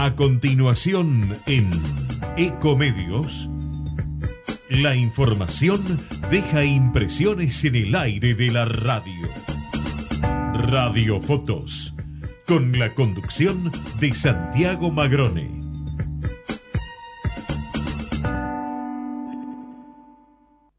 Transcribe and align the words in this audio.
A 0.00 0.14
continuación 0.14 1.36
en 1.48 1.70
Ecomedios, 2.36 3.48
la 4.70 4.94
información 4.94 5.82
deja 6.30 6.64
impresiones 6.64 7.64
en 7.64 7.74
el 7.74 7.96
aire 7.96 8.34
de 8.34 8.52
la 8.52 8.64
radio. 8.64 9.28
Radio 10.70 11.20
Fotos, 11.20 11.96
con 12.46 12.78
la 12.78 12.94
conducción 12.94 13.72
de 13.98 14.14
Santiago 14.14 14.92
Magrone. 14.92 15.50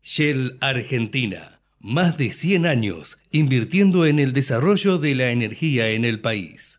Shell 0.02 0.58
Argentina, 0.62 1.60
más 1.82 2.18
de 2.18 2.32
100 2.32 2.66
años 2.66 3.18
invirtiendo 3.32 4.06
en 4.06 4.20
el 4.20 4.32
desarrollo 4.32 4.98
de 4.98 5.14
la 5.14 5.32
energía 5.32 5.90
en 5.90 6.06
el 6.06 6.22
país. 6.22 6.79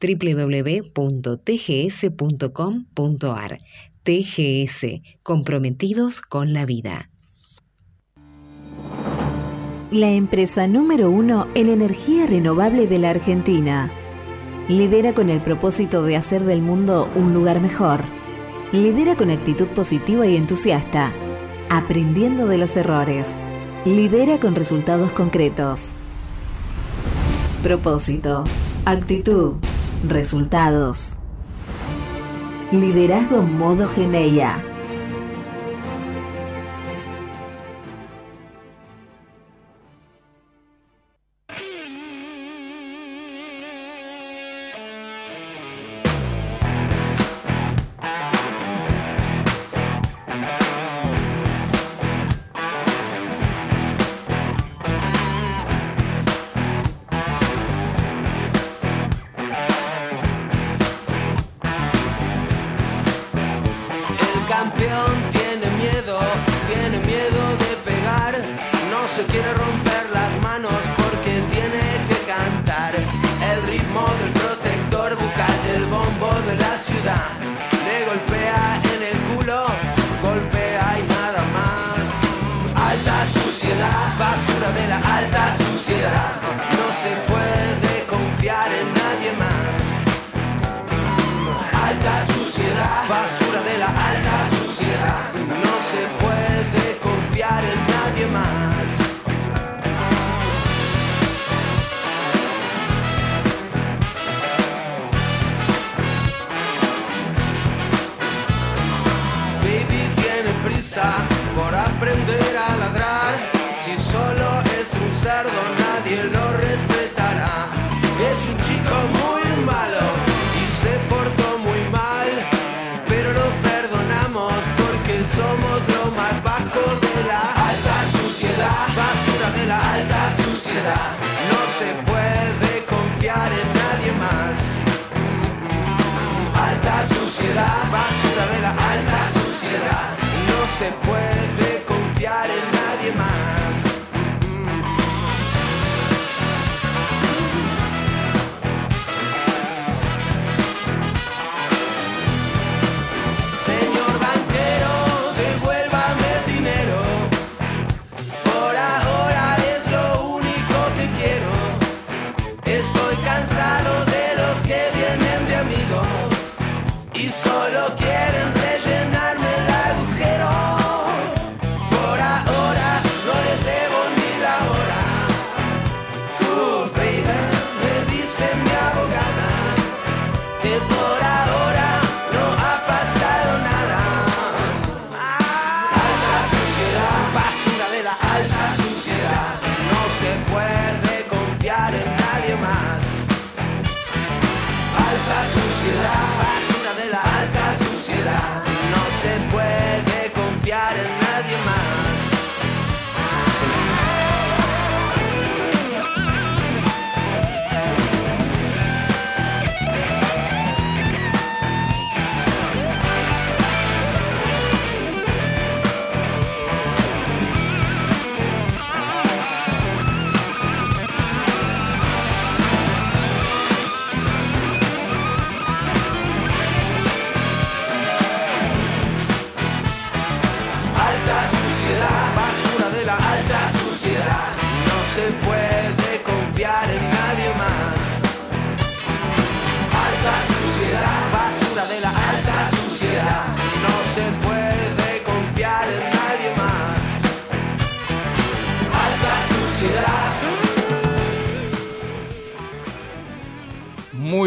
www.tgs.com.ar. 0.00 0.88
TGS, 4.02 4.86
comprometidos 5.22 6.20
con 6.22 6.52
la 6.52 6.64
vida. 6.64 7.10
La 9.90 10.10
empresa 10.10 10.66
número 10.66 11.10
uno 11.10 11.46
en 11.54 11.68
energía 11.68 12.26
renovable 12.26 12.86
de 12.86 12.98
la 12.98 13.10
Argentina. 13.10 13.90
Lidera 14.68 15.14
con 15.14 15.30
el 15.30 15.42
propósito 15.42 16.02
de 16.02 16.16
hacer 16.16 16.44
del 16.44 16.62
mundo 16.62 17.10
un 17.14 17.34
lugar 17.34 17.60
mejor 17.60 18.04
Lidera 18.72 19.16
con 19.16 19.30
actitud 19.30 19.66
positiva 19.68 20.26
y 20.26 20.36
entusiasta, 20.36 21.10
aprendiendo 21.70 22.46
de 22.46 22.58
los 22.58 22.76
errores. 22.76 23.26
Lidera 23.86 24.38
con 24.38 24.54
resultados 24.54 25.10
concretos. 25.12 25.92
Propósito, 27.62 28.44
actitud, 28.84 29.56
resultados. 30.06 31.14
Liderazgo 32.70 33.42
modo 33.42 33.88
Geneia. 33.88 34.77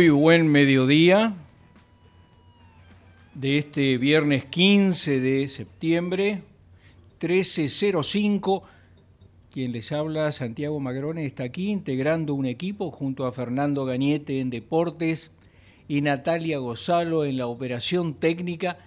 Muy 0.01 0.09
buen 0.09 0.47
mediodía 0.47 1.35
de 3.35 3.59
este 3.59 3.99
viernes 3.99 4.45
15 4.45 5.19
de 5.19 5.47
septiembre, 5.47 6.41
1305. 7.21 8.63
Quien 9.51 9.71
les 9.71 9.91
habla, 9.91 10.31
Santiago 10.31 10.79
Magrone, 10.79 11.23
está 11.27 11.43
aquí 11.43 11.69
integrando 11.69 12.33
un 12.33 12.47
equipo 12.47 12.89
junto 12.89 13.27
a 13.27 13.31
Fernando 13.31 13.85
Gañete 13.85 14.39
en 14.39 14.49
Deportes 14.49 15.29
y 15.87 16.01
Natalia 16.01 16.57
Gozalo 16.57 17.23
en 17.23 17.37
la 17.37 17.45
operación 17.45 18.15
técnica 18.15 18.79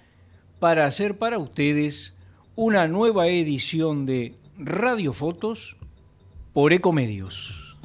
para 0.58 0.84
hacer 0.84 1.16
para 1.16 1.38
ustedes 1.38 2.16
una 2.56 2.88
nueva 2.88 3.28
edición 3.28 4.04
de 4.04 4.34
Radio 4.58 5.12
Fotos 5.12 5.76
por 6.52 6.72
Ecomedios. 6.72 7.76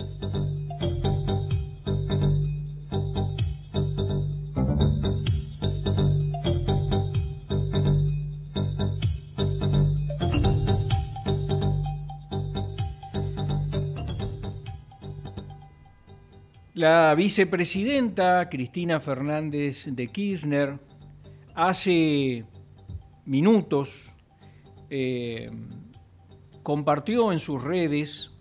La 16.80 17.14
vicepresidenta 17.14 18.48
Cristina 18.48 19.02
Fernández 19.02 19.90
de 19.92 20.08
Kirchner 20.08 20.80
hace 21.54 22.46
minutos 23.26 24.14
eh, 24.90 25.52
compartió 26.64 27.34
en 27.34 27.40
sus 27.40 27.62
redes 27.62 28.32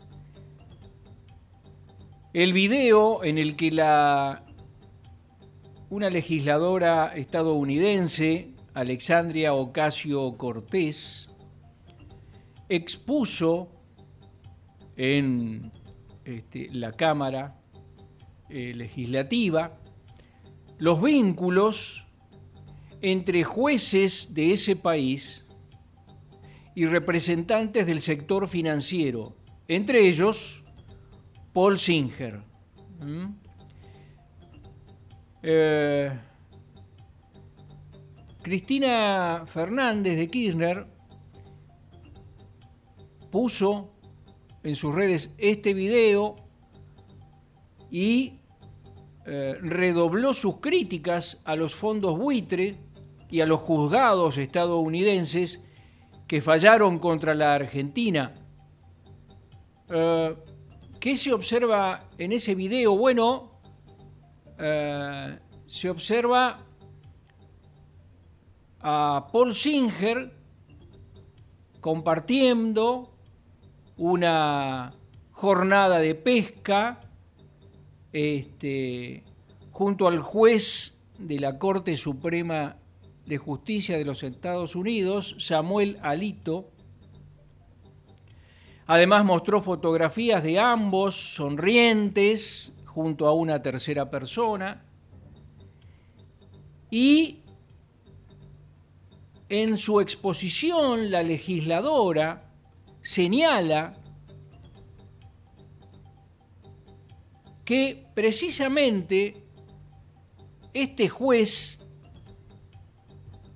el 2.32 2.52
video 2.52 3.24
en 3.24 3.38
el 3.38 3.56
que 3.56 3.72
la, 3.72 4.44
una 5.90 6.08
legisladora 6.08 7.16
estadounidense, 7.16 8.54
Alexandria 8.72 9.52
Ocasio 9.52 10.36
Cortés, 10.36 11.28
expuso 12.68 13.72
en 14.96 15.72
este, 16.24 16.68
la 16.70 16.92
Cámara 16.92 17.57
eh, 18.50 18.72
legislativa, 18.74 19.78
los 20.78 21.02
vínculos 21.02 22.06
entre 23.00 23.44
jueces 23.44 24.34
de 24.34 24.52
ese 24.52 24.76
país 24.76 25.44
y 26.74 26.86
representantes 26.86 27.86
del 27.86 28.00
sector 28.00 28.48
financiero, 28.48 29.36
entre 29.66 30.08
ellos 30.08 30.64
Paul 31.52 31.78
Singer. 31.78 32.40
Eh, 35.42 36.10
Cristina 38.42 39.44
Fernández 39.46 40.16
de 40.16 40.30
Kirchner 40.30 40.86
puso 43.30 43.92
en 44.62 44.74
sus 44.74 44.94
redes 44.94 45.32
este 45.36 45.74
video 45.74 46.36
y 47.90 48.37
eh, 49.30 49.58
redobló 49.60 50.32
sus 50.32 50.56
críticas 50.56 51.36
a 51.44 51.54
los 51.54 51.74
fondos 51.74 52.16
buitre 52.16 52.78
y 53.28 53.42
a 53.42 53.46
los 53.46 53.60
juzgados 53.60 54.38
estadounidenses 54.38 55.62
que 56.26 56.40
fallaron 56.40 56.98
contra 56.98 57.34
la 57.34 57.52
Argentina. 57.52 58.32
Eh, 59.90 60.34
¿Qué 60.98 61.14
se 61.14 61.34
observa 61.34 62.08
en 62.16 62.32
ese 62.32 62.54
video? 62.54 62.96
Bueno, 62.96 63.60
eh, 64.58 65.38
se 65.66 65.90
observa 65.90 66.64
a 68.80 69.28
Paul 69.30 69.54
Singer 69.54 70.32
compartiendo 71.82 73.12
una 73.98 74.94
jornada 75.32 75.98
de 75.98 76.14
pesca 76.14 77.00
este, 78.12 79.24
junto 79.70 80.08
al 80.08 80.18
juez 80.20 81.00
de 81.18 81.38
la 81.38 81.58
Corte 81.58 81.96
Suprema 81.96 82.76
de 83.26 83.38
Justicia 83.38 83.98
de 83.98 84.04
los 84.04 84.22
Estados 84.22 84.74
Unidos, 84.74 85.36
Samuel 85.38 85.98
Alito. 86.02 86.70
Además 88.86 89.24
mostró 89.24 89.60
fotografías 89.60 90.42
de 90.42 90.58
ambos 90.58 91.34
sonrientes 91.34 92.72
junto 92.86 93.26
a 93.26 93.34
una 93.34 93.62
tercera 93.62 94.10
persona. 94.10 94.82
Y 96.90 97.40
en 99.50 99.76
su 99.76 100.00
exposición 100.00 101.10
la 101.10 101.22
legisladora 101.22 102.42
señala 103.02 103.94
que 107.68 108.02
precisamente 108.14 109.44
este 110.72 111.10
juez 111.10 111.86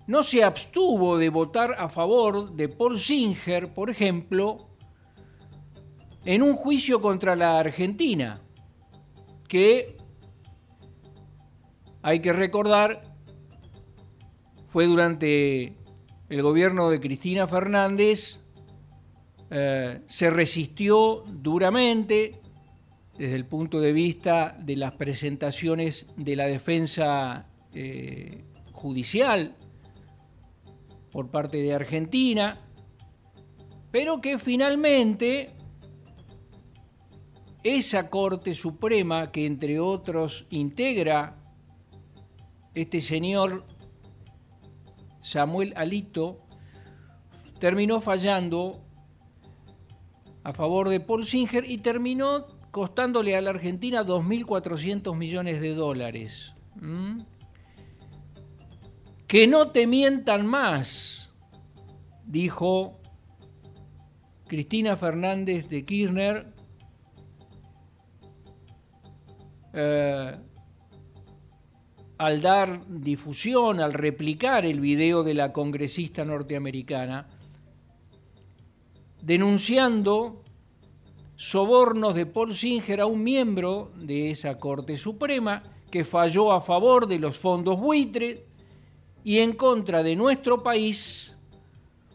no 0.07 0.23
se 0.23 0.45
abstuvo 0.45 1.17
de 1.17 1.31
votar 1.31 1.77
a 1.79 1.89
favor 1.89 2.53
de 2.53 2.69
Paul 2.69 3.01
Singer, 3.01 3.73
por 3.73 3.89
ejemplo, 3.89 4.69
en 6.27 6.43
un 6.43 6.57
juicio 6.57 7.01
contra 7.01 7.35
la 7.37 7.59
Argentina, 7.59 8.43
que 9.49 9.97
hay 12.03 12.21
que 12.21 12.35
recordar 12.35 13.17
fue 14.69 14.85
durante 14.89 15.75
el 16.29 16.43
gobierno 16.43 16.91
de 16.91 17.01
Cristina 17.01 17.49
Fernández, 17.49 18.45
eh, 19.49 20.03
se 20.07 20.29
resistió 20.29 21.25
duramente, 21.27 22.42
desde 23.19 23.37
el 23.37 23.45
punto 23.45 23.81
de 23.81 23.93
vista 23.93 24.57
de 24.59 24.77
las 24.77 24.93
presentaciones 24.93 26.07
de 26.17 26.37
la 26.37 26.47
defensa 26.47 27.49
eh, 27.75 28.45
judicial 28.73 29.55
por 31.11 31.31
parte 31.31 31.59
de 31.59 31.75
Argentina, 31.75 32.61
pero 33.91 34.21
que 34.21 34.39
finalmente 34.39 35.51
esa 37.63 38.09
Corte 38.09 38.55
Suprema, 38.55 39.31
que 39.31 39.47
entre 39.47 39.79
otros 39.79 40.47
integra 40.51 41.37
este 42.75 43.01
señor 43.01 43.65
Samuel 45.21 45.75
Alito, 45.77 46.41
terminó 47.61 48.01
fallando 48.01 48.83
a 50.43 50.53
favor 50.53 50.89
de 50.89 50.99
Paul 50.99 51.25
Singer 51.25 51.71
y 51.71 51.79
terminó 51.79 52.47
costándole 52.73 53.37
a 53.37 53.43
la 53.43 53.51
Argentina 53.51 54.03
2.400 54.03 55.15
millones 55.15 55.61
de 55.61 55.75
dólares. 55.75 56.55
Que 59.29 59.47
no 59.47 59.71
te 59.71 59.87
mientan 59.87 60.47
más, 60.47 61.33
dijo 62.25 62.99
Cristina 64.49 64.97
Fernández 64.97 65.69
de 65.69 65.85
Kirchner, 65.85 66.47
eh, 69.75 70.37
al 72.17 72.41
dar 72.41 72.87
difusión, 72.89 73.81
al 73.81 73.93
replicar 73.93 74.65
el 74.65 74.81
video 74.81 75.23
de 75.23 75.35
la 75.35 75.53
congresista 75.53 76.25
norteamericana, 76.25 77.29
denunciando 79.21 80.43
sobornos 81.37 82.15
de 82.15 82.27
Paul 82.27 82.55
Singer 82.55 83.01
a 83.01 83.07
un 83.07 83.23
miembro 83.23 83.93
de 83.97 84.31
esa 84.31 84.59
Corte 84.59 84.97
Suprema 84.97 85.63
que 85.91 86.05
falló 86.05 86.53
a 86.53 86.61
favor 86.61 87.07
de 87.07 87.19
los 87.19 87.37
fondos 87.37 87.79
buitre 87.79 88.47
y 89.25 89.39
en 89.39 89.53
contra 89.53 90.03
de 90.03 90.17
nuestro 90.17 90.63
país 90.63 91.37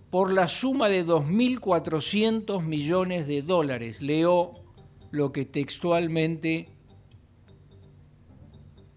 por 0.10 0.34
la 0.34 0.48
suma 0.48 0.90
de 0.90 1.06
2.400 1.06 2.64
millones 2.64 3.28
de 3.28 3.42
dólares. 3.42 4.02
Leo 4.02 4.54
lo 5.12 5.32
que 5.32 5.46
textualmente 5.46 6.70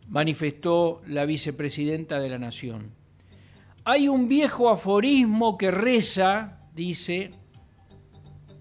manifestó 0.09 1.03
la 1.07 1.25
vicepresidenta 1.25 2.19
de 2.19 2.29
la 2.29 2.39
Nación. 2.39 2.95
Hay 3.85 4.09
un 4.09 4.29
viejo 4.29 4.71
aforismo 4.71 5.57
que 5.59 5.71
reza, 5.71 6.59
dice 6.75 7.33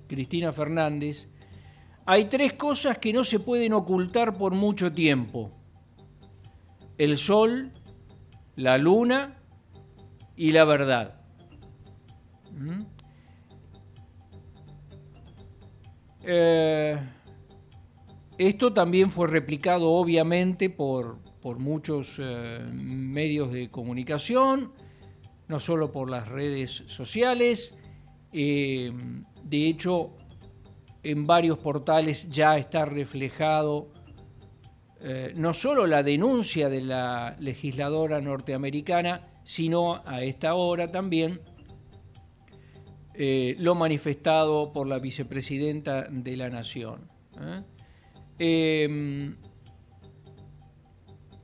Cristina 0.07 0.51
Fernández, 0.51 1.28
hay 2.05 2.25
tres 2.25 2.53
cosas 2.53 2.97
que 2.97 3.13
no 3.13 3.23
se 3.23 3.39
pueden 3.39 3.73
ocultar 3.73 4.37
por 4.37 4.53
mucho 4.53 4.91
tiempo. 4.91 5.51
El 6.97 7.17
sol, 7.17 7.71
la 8.55 8.77
luna 8.77 9.37
y 10.35 10.51
la 10.51 10.65
verdad. 10.65 11.13
¿Mm? 12.51 12.81
Eh, 16.23 16.97
Esto 18.37 18.71
también 18.71 19.11
fue 19.11 19.27
replicado 19.27 19.89
obviamente 19.91 20.69
por, 20.69 21.19
por 21.41 21.59
muchos 21.59 22.15
eh, 22.19 22.65
medios 22.71 23.51
de 23.51 23.69
comunicación, 23.69 24.71
no 25.49 25.59
solo 25.59 25.91
por 25.91 26.09
las 26.09 26.29
redes 26.29 26.83
sociales. 26.87 27.75
Eh, 28.31 28.93
de 29.43 29.67
hecho, 29.67 30.11
en 31.03 31.25
varios 31.25 31.57
portales 31.59 32.29
ya 32.29 32.57
está 32.57 32.85
reflejado 32.85 33.91
eh, 35.01 35.33
no 35.35 35.53
solo 35.53 35.87
la 35.87 36.03
denuncia 36.03 36.67
de 36.67 36.81
la 36.81 37.35
legisladora 37.39 38.19
norteamericana, 38.19 39.27
sino 39.43 40.01
a 40.05 40.23
esta 40.23 40.55
hora 40.55 40.91
también 40.91 41.39
lo 43.21 43.75
manifestado 43.75 44.71
por 44.71 44.87
la 44.87 44.97
vicepresidenta 44.97 46.03
de 46.03 46.37
la 46.37 46.49
Nación. 46.49 47.09
Em, 48.37 49.35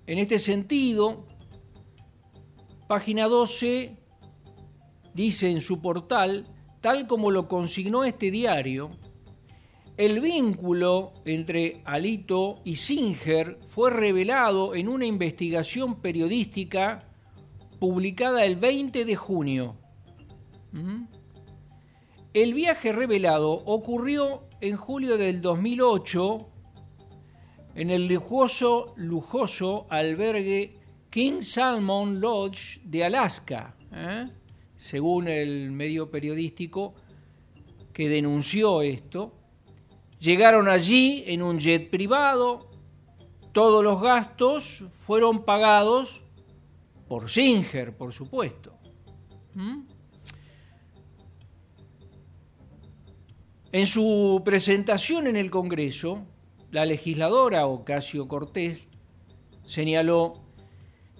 en 0.08 0.18
este 0.18 0.40
sentido, 0.40 1.26
página 2.88 3.28
12 3.28 3.98
dice 5.14 5.50
en 5.50 5.60
su 5.60 5.82
portal, 5.82 6.48
tal 6.80 7.08
como 7.08 7.32
lo 7.32 7.50
consignó 7.50 8.06
este 8.06 8.32
diario, 8.32 8.92
el 9.98 10.20
vínculo 10.20 11.14
entre 11.26 11.82
Alito 11.86 12.60
y 12.64 12.76
Singer 12.76 13.60
fue 13.68 13.90
revelado 13.90 14.76
en 14.76 14.90
una 14.90 15.06
investigación 15.06 16.02
periodística 16.02 17.04
publicada 17.80 18.46
el 18.46 18.58
20 18.58 19.06
de 19.06 19.16
junio. 19.16 19.76
El 22.34 22.54
viaje 22.54 22.92
revelado 22.92 23.52
ocurrió 23.52 24.44
en 24.60 24.76
julio 24.76 25.18
del 25.18 25.42
2008 25.42 26.46
en 27.76 27.90
el 27.90 28.08
lujoso, 28.08 28.94
lujoso 28.96 29.86
albergue 29.90 30.78
King 31.10 31.42
Salmon 31.42 32.20
Lodge 32.20 32.80
de 32.84 33.04
Alaska, 33.04 33.76
¿eh? 33.94 34.28
según 34.76 35.28
el 35.28 35.72
medio 35.72 36.10
periodístico 36.10 36.94
que 37.94 38.10
denunció 38.10 38.82
esto. 38.82 39.35
Llegaron 40.20 40.68
allí 40.68 41.24
en 41.28 41.42
un 41.42 41.60
jet 41.60 41.90
privado, 41.90 42.70
todos 43.52 43.84
los 43.84 44.02
gastos 44.02 44.84
fueron 45.06 45.44
pagados 45.44 46.24
por 47.08 47.30
Singer, 47.30 47.96
por 47.96 48.12
supuesto. 48.12 48.74
¿Mm? 49.54 49.82
En 53.72 53.88
su 53.88 54.42
presentación 54.46 55.28
en 55.28 55.36
el 55.36 55.52
Congreso, 55.52 56.26
la 56.72 56.86
legisladora 56.86 57.68
Ocasio 57.68 58.28
Cortés 58.28 58.88
señaló, 59.66 60.46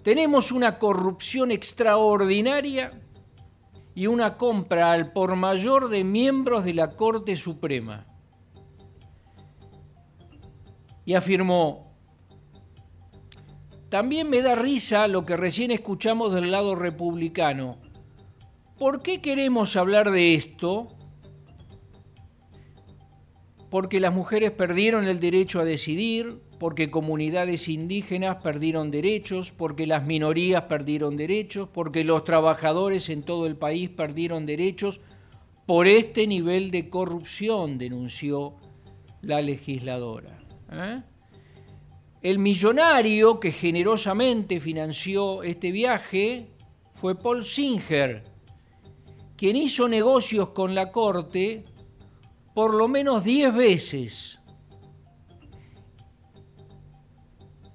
tenemos 0.02 0.52
una 0.52 0.78
corrupción 0.78 1.50
extraordinaria 1.50 2.92
y 3.94 4.06
una 4.06 4.36
compra 4.36 4.92
al 4.92 5.12
por 5.12 5.36
mayor 5.36 5.88
de 5.88 6.04
miembros 6.04 6.64
de 6.64 6.74
la 6.74 6.96
Corte 6.96 7.36
Suprema. 7.36 8.06
Y 11.06 11.14
afirmó, 11.14 11.96
también 13.88 14.28
me 14.28 14.42
da 14.42 14.54
risa 14.54 15.06
lo 15.06 15.24
que 15.24 15.38
recién 15.38 15.70
escuchamos 15.70 16.34
del 16.34 16.50
lado 16.50 16.74
republicano. 16.74 17.78
¿Por 18.78 19.00
qué 19.00 19.22
queremos 19.22 19.76
hablar 19.76 20.10
de 20.10 20.34
esto? 20.34 20.96
porque 23.70 24.00
las 24.00 24.14
mujeres 24.14 24.52
perdieron 24.52 25.06
el 25.06 25.20
derecho 25.20 25.60
a 25.60 25.64
decidir, 25.64 26.38
porque 26.58 26.90
comunidades 26.90 27.68
indígenas 27.68 28.36
perdieron 28.36 28.90
derechos, 28.90 29.52
porque 29.52 29.86
las 29.86 30.06
minorías 30.06 30.62
perdieron 30.62 31.16
derechos, 31.16 31.68
porque 31.68 32.04
los 32.04 32.24
trabajadores 32.24 33.10
en 33.10 33.22
todo 33.22 33.46
el 33.46 33.56
país 33.56 33.90
perdieron 33.90 34.46
derechos 34.46 35.00
por 35.66 35.88
este 35.88 36.26
nivel 36.26 36.70
de 36.70 36.88
corrupción, 36.88 37.76
denunció 37.76 38.54
la 39.20 39.42
legisladora. 39.42 40.45
¿Eh? 40.70 41.02
El 42.22 42.38
millonario 42.38 43.38
que 43.38 43.52
generosamente 43.52 44.60
financió 44.60 45.42
este 45.42 45.70
viaje 45.70 46.50
fue 46.94 47.14
Paul 47.14 47.44
Singer, 47.44 48.24
quien 49.36 49.56
hizo 49.56 49.86
negocios 49.88 50.48
con 50.50 50.74
la 50.74 50.90
Corte 50.90 51.64
por 52.54 52.74
lo 52.74 52.88
menos 52.88 53.22
10 53.22 53.54
veces. 53.54 54.40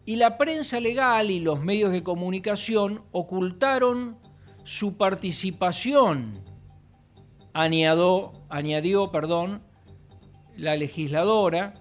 Y 0.05 0.15
la 0.15 0.37
prensa 0.39 0.79
legal 0.79 1.29
y 1.29 1.39
los 1.39 1.61
medios 1.61 1.91
de 1.91 2.01
comunicación 2.01 3.03
ocultaron 3.11 4.17
su 4.63 4.97
participación, 4.97 6.43
añadió, 7.53 8.33
añadió 8.49 9.11
perdón, 9.11 9.61
la 10.57 10.75
legisladora 10.75 11.80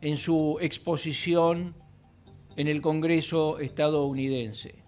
en 0.00 0.16
su 0.16 0.58
exposición 0.60 1.74
en 2.56 2.68
el 2.68 2.82
Congreso 2.82 3.58
estadounidense. 3.58 4.84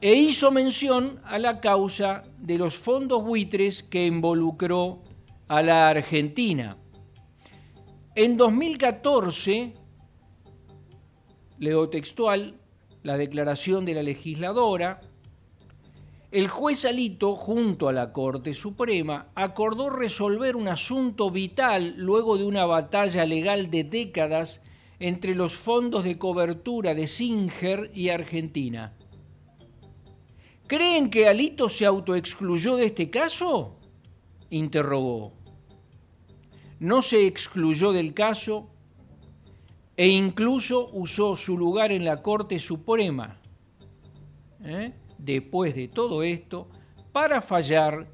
E 0.00 0.14
hizo 0.14 0.50
mención 0.50 1.20
a 1.24 1.38
la 1.38 1.60
causa 1.60 2.22
de 2.38 2.58
los 2.58 2.76
fondos 2.76 3.24
buitres 3.24 3.82
que 3.82 4.06
involucró 4.06 5.02
a 5.48 5.62
la 5.62 5.88
Argentina. 5.88 6.76
En 8.14 8.36
2014, 8.36 9.74
leo 11.58 11.88
textual, 11.88 12.60
la 13.02 13.16
declaración 13.16 13.84
de 13.84 13.94
la 13.94 14.02
legisladora, 14.02 15.00
el 16.36 16.48
juez 16.48 16.84
Alito, 16.84 17.34
junto 17.34 17.88
a 17.88 17.94
la 17.94 18.12
Corte 18.12 18.52
Suprema, 18.52 19.30
acordó 19.34 19.88
resolver 19.88 20.54
un 20.54 20.68
asunto 20.68 21.30
vital 21.30 21.94
luego 21.96 22.36
de 22.36 22.44
una 22.44 22.66
batalla 22.66 23.24
legal 23.24 23.70
de 23.70 23.84
décadas 23.84 24.60
entre 24.98 25.34
los 25.34 25.54
fondos 25.54 26.04
de 26.04 26.18
cobertura 26.18 26.92
de 26.92 27.06
Singer 27.06 27.90
y 27.94 28.10
Argentina. 28.10 28.92
¿Creen 30.66 31.08
que 31.08 31.26
Alito 31.26 31.70
se 31.70 31.86
autoexcluyó 31.86 32.76
de 32.76 32.84
este 32.84 33.08
caso? 33.08 33.80
interrogó. 34.50 35.32
No 36.80 37.00
se 37.00 37.26
excluyó 37.26 37.92
del 37.92 38.12
caso 38.12 38.68
e 39.96 40.08
incluso 40.08 40.90
usó 40.92 41.34
su 41.34 41.56
lugar 41.56 41.92
en 41.92 42.04
la 42.04 42.20
Corte 42.20 42.58
Suprema, 42.58 43.40
¿eh? 44.62 44.92
Después 45.18 45.74
de 45.74 45.88
todo 45.88 46.22
esto, 46.22 46.68
para 47.12 47.40
fallar 47.40 48.08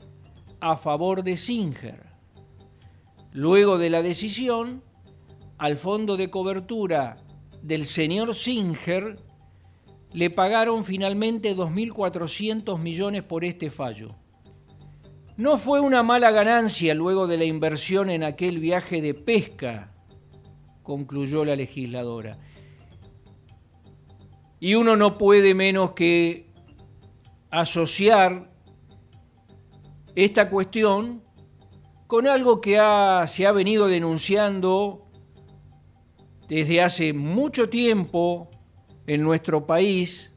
a 0.61 0.77
favor 0.77 1.23
de 1.23 1.37
Singer. 1.37 2.07
Luego 3.33 3.79
de 3.79 3.91
la 3.91 4.03
decisión, 4.03 4.83
al 5.59 5.77
fondo 5.77 6.17
de 6.17 6.31
cobertura 6.31 7.17
del 7.63 7.87
señor 7.87 8.35
Singer 8.35 9.17
le 10.13 10.31
pagaron 10.31 10.85
finalmente 10.85 11.57
2.400 11.57 12.79
millones 12.79 13.23
por 13.23 13.45
este 13.45 13.71
fallo. 13.71 14.15
No 15.37 15.57
fue 15.57 15.81
una 15.81 16.03
mala 16.03 16.31
ganancia 16.31 16.95
luego 16.95 17.27
de 17.27 17.39
la 17.39 17.45
inversión 17.45 18.11
en 18.11 18.23
aquel 18.23 18.59
viaje 18.59 19.01
de 19.01 19.15
pesca, 19.15 19.95
concluyó 20.83 21.45
la 21.45 21.57
legisladora. 21.57 22.39
Y 24.61 24.75
uno 24.75 24.95
no 24.97 25.17
puede 25.17 25.55
menos 25.55 25.93
que 25.93 26.52
asociar 27.53 28.51
esta 30.17 30.49
cuestión 30.49 31.23
con 32.07 32.27
algo 32.27 32.61
que 32.61 32.81
se 33.27 33.47
ha 33.47 33.53
venido 33.53 33.87
denunciando 33.87 35.07
desde 36.49 36.83
hace 36.83 37.13
mucho 37.13 37.69
tiempo 37.69 38.51
en 39.07 39.23
nuestro 39.23 39.67
país, 39.67 40.35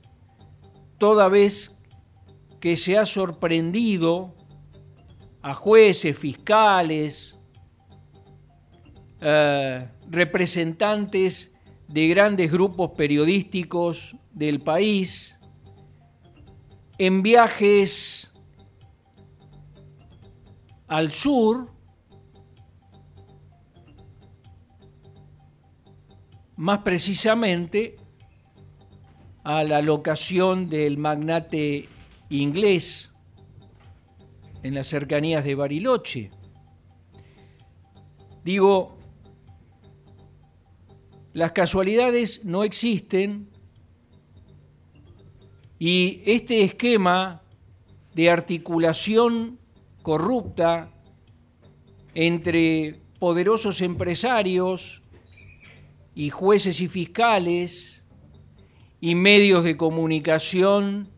toda 0.98 1.30
vez 1.30 1.78
que 2.60 2.76
se 2.76 2.98
ha 2.98 3.06
sorprendido 3.06 4.36
a 5.42 5.54
jueces, 5.54 6.18
fiscales, 6.18 7.38
eh, 9.22 9.88
representantes 10.10 11.54
de 11.88 12.08
grandes 12.08 12.52
grupos 12.52 12.92
periodísticos 12.92 14.18
del 14.32 14.62
país, 14.62 15.35
en 16.98 17.22
viajes 17.22 18.32
al 20.88 21.12
sur, 21.12 21.70
más 26.56 26.80
precisamente 26.80 27.98
a 29.44 29.64
la 29.64 29.82
locación 29.82 30.70
del 30.70 30.98
magnate 30.98 31.90
inglés 32.30 33.14
en 34.64 34.74
las 34.74 34.88
cercanías 34.88 35.44
de 35.44 35.56
Bariloche. 35.56 36.32
Digo, 38.44 38.98
las 41.34 41.52
casualidades 41.52 42.46
no 42.46 42.64
existen 42.64 43.55
y 45.80 46.22
este 46.26 46.64
esquema 46.64 47.42
de 48.14 48.30
articulación 48.30 49.60
corrupta 50.02 50.92
entre 52.14 53.02
poderosos 53.20 53.82
empresarios 53.82 55.02
y 56.14 56.30
jueces 56.30 56.80
y 56.80 56.88
fiscales 56.88 58.04
y 59.02 59.16
medios 59.16 59.64
de 59.66 59.76
comunicación 59.76 61.10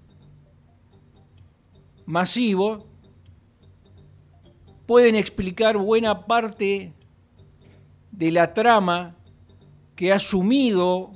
masivos 2.05 2.85
pueden 4.87 5.15
explicar 5.15 5.77
buena 5.77 6.25
parte 6.25 6.93
de 8.11 8.31
la 8.31 8.53
trama 8.53 9.15
que 9.95 10.11
ha 10.11 10.17
sumido 10.17 11.11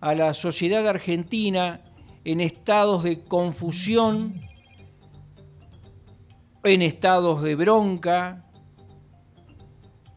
a 0.00 0.14
la 0.14 0.34
sociedad 0.34 0.88
argentina 0.88 1.84
en 2.28 2.42
estados 2.42 3.04
de 3.04 3.24
confusión, 3.24 4.42
en 6.62 6.82
estados 6.82 7.42
de 7.42 7.54
bronca, 7.54 8.44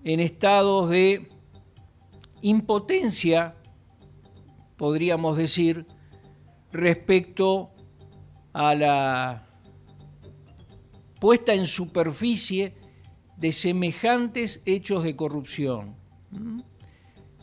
en 0.03 0.19
estados 0.19 0.89
de 0.89 1.29
impotencia, 2.41 3.55
podríamos 4.75 5.37
decir, 5.37 5.87
respecto 6.73 7.71
a 8.51 8.75
la 8.75 9.47
puesta 11.21 11.53
en 11.53 11.65
superficie 11.65 12.75
de 13.37 13.53
semejantes 13.53 14.59
hechos 14.65 15.05
de 15.05 15.15
corrupción, 15.15 15.95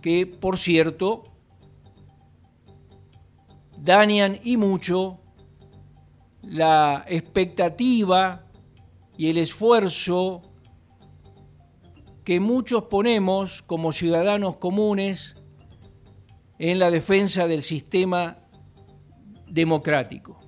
que 0.02 0.26
por 0.26 0.58
cierto 0.58 1.24
dañan 3.82 4.38
y 4.42 4.56
mucho 4.56 5.20
la 6.42 7.04
expectativa 7.08 8.44
y 9.16 9.30
el 9.30 9.38
esfuerzo 9.38 10.42
que 12.24 12.40
muchos 12.40 12.84
ponemos 12.84 13.62
como 13.62 13.92
ciudadanos 13.92 14.56
comunes 14.56 15.34
en 16.58 16.78
la 16.78 16.90
defensa 16.90 17.46
del 17.46 17.62
sistema 17.62 18.38
democrático. 19.46 20.38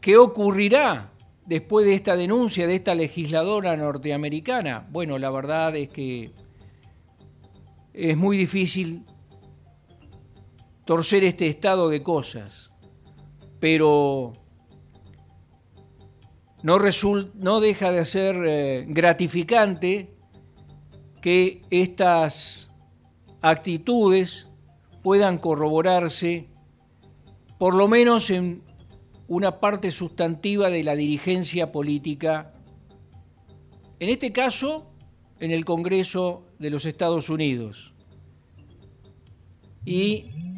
¿Qué 0.00 0.16
ocurrirá 0.16 1.12
después 1.46 1.84
de 1.84 1.94
esta 1.94 2.16
denuncia 2.16 2.66
de 2.66 2.76
esta 2.76 2.94
legisladora 2.94 3.76
norteamericana? 3.76 4.86
Bueno, 4.90 5.18
la 5.18 5.30
verdad 5.30 5.76
es 5.76 5.88
que 5.88 6.32
es 7.92 8.16
muy 8.16 8.36
difícil 8.36 9.04
torcer 10.90 11.22
este 11.22 11.46
estado 11.46 11.88
de 11.88 12.02
cosas, 12.02 12.72
pero 13.60 14.32
no, 16.64 16.78
no 17.34 17.60
deja 17.60 17.92
de 17.92 18.04
ser 18.04 18.36
eh, 18.44 18.86
gratificante 18.88 20.16
que 21.22 21.62
estas 21.70 22.72
actitudes 23.40 24.48
puedan 25.00 25.38
corroborarse, 25.38 26.48
por 27.56 27.74
lo 27.74 27.86
menos 27.86 28.28
en 28.30 28.60
una 29.28 29.60
parte 29.60 29.92
sustantiva 29.92 30.70
de 30.70 30.82
la 30.82 30.96
dirigencia 30.96 31.70
política, 31.70 32.52
en 34.00 34.08
este 34.08 34.32
caso 34.32 34.90
en 35.38 35.52
el 35.52 35.64
Congreso 35.64 36.48
de 36.58 36.70
los 36.70 36.84
Estados 36.84 37.30
Unidos. 37.30 37.94
Y 39.86 40.49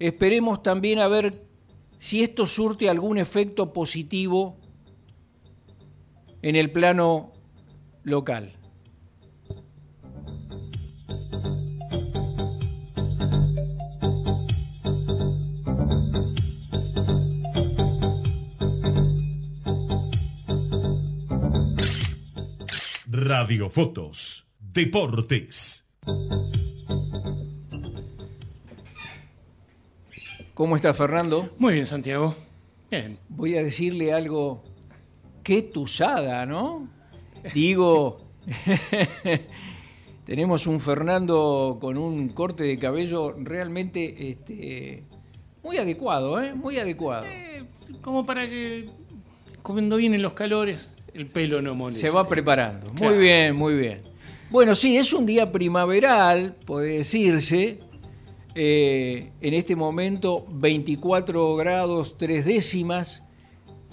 Esperemos 0.00 0.62
también 0.62 0.98
a 0.98 1.08
ver 1.08 1.44
si 1.98 2.22
esto 2.22 2.46
surte 2.46 2.88
algún 2.88 3.18
efecto 3.18 3.74
positivo 3.74 4.56
en 6.40 6.56
el 6.56 6.72
plano 6.72 7.34
local. 8.02 8.56
Radiofotos, 23.06 24.46
Deportes. 24.58 25.84
¿Cómo 30.54 30.76
está 30.76 30.92
Fernando? 30.92 31.48
Muy 31.58 31.74
bien, 31.74 31.86
Santiago. 31.86 32.34
Bien. 32.90 33.18
Voy 33.28 33.56
a 33.56 33.62
decirle 33.62 34.12
algo. 34.12 34.62
Qué 35.42 35.62
tusada, 35.62 36.44
¿no? 36.44 36.88
Digo, 37.54 38.20
tenemos 40.26 40.66
un 40.66 40.80
Fernando 40.80 41.78
con 41.80 41.96
un 41.96 42.28
corte 42.28 42.64
de 42.64 42.78
cabello 42.78 43.34
realmente 43.38 44.30
este, 44.30 45.04
muy 45.62 45.78
adecuado, 45.78 46.42
¿eh? 46.42 46.52
Muy 46.54 46.78
adecuado. 46.78 47.24
Eh, 47.26 47.64
como 48.02 48.26
para 48.26 48.48
que, 48.48 48.90
comiendo 49.62 49.96
bien 49.96 50.14
en 50.14 50.22
los 50.22 50.34
calores, 50.34 50.90
el 51.14 51.26
pelo 51.26 51.62
no 51.62 51.74
moleste. 51.74 52.02
Se 52.02 52.10
va 52.10 52.24
preparando. 52.24 52.92
Muy 52.94 53.18
bien, 53.18 53.56
muy 53.56 53.74
bien. 53.74 54.02
Bueno, 54.50 54.74
sí, 54.74 54.96
es 54.96 55.12
un 55.12 55.26
día 55.26 55.50
primaveral, 55.50 56.56
puede 56.66 56.98
decirse. 56.98 57.78
Eh, 58.54 59.30
en 59.40 59.54
este 59.54 59.76
momento 59.76 60.44
24 60.50 61.56
grados 61.56 62.18
3 62.18 62.44
décimas, 62.44 63.22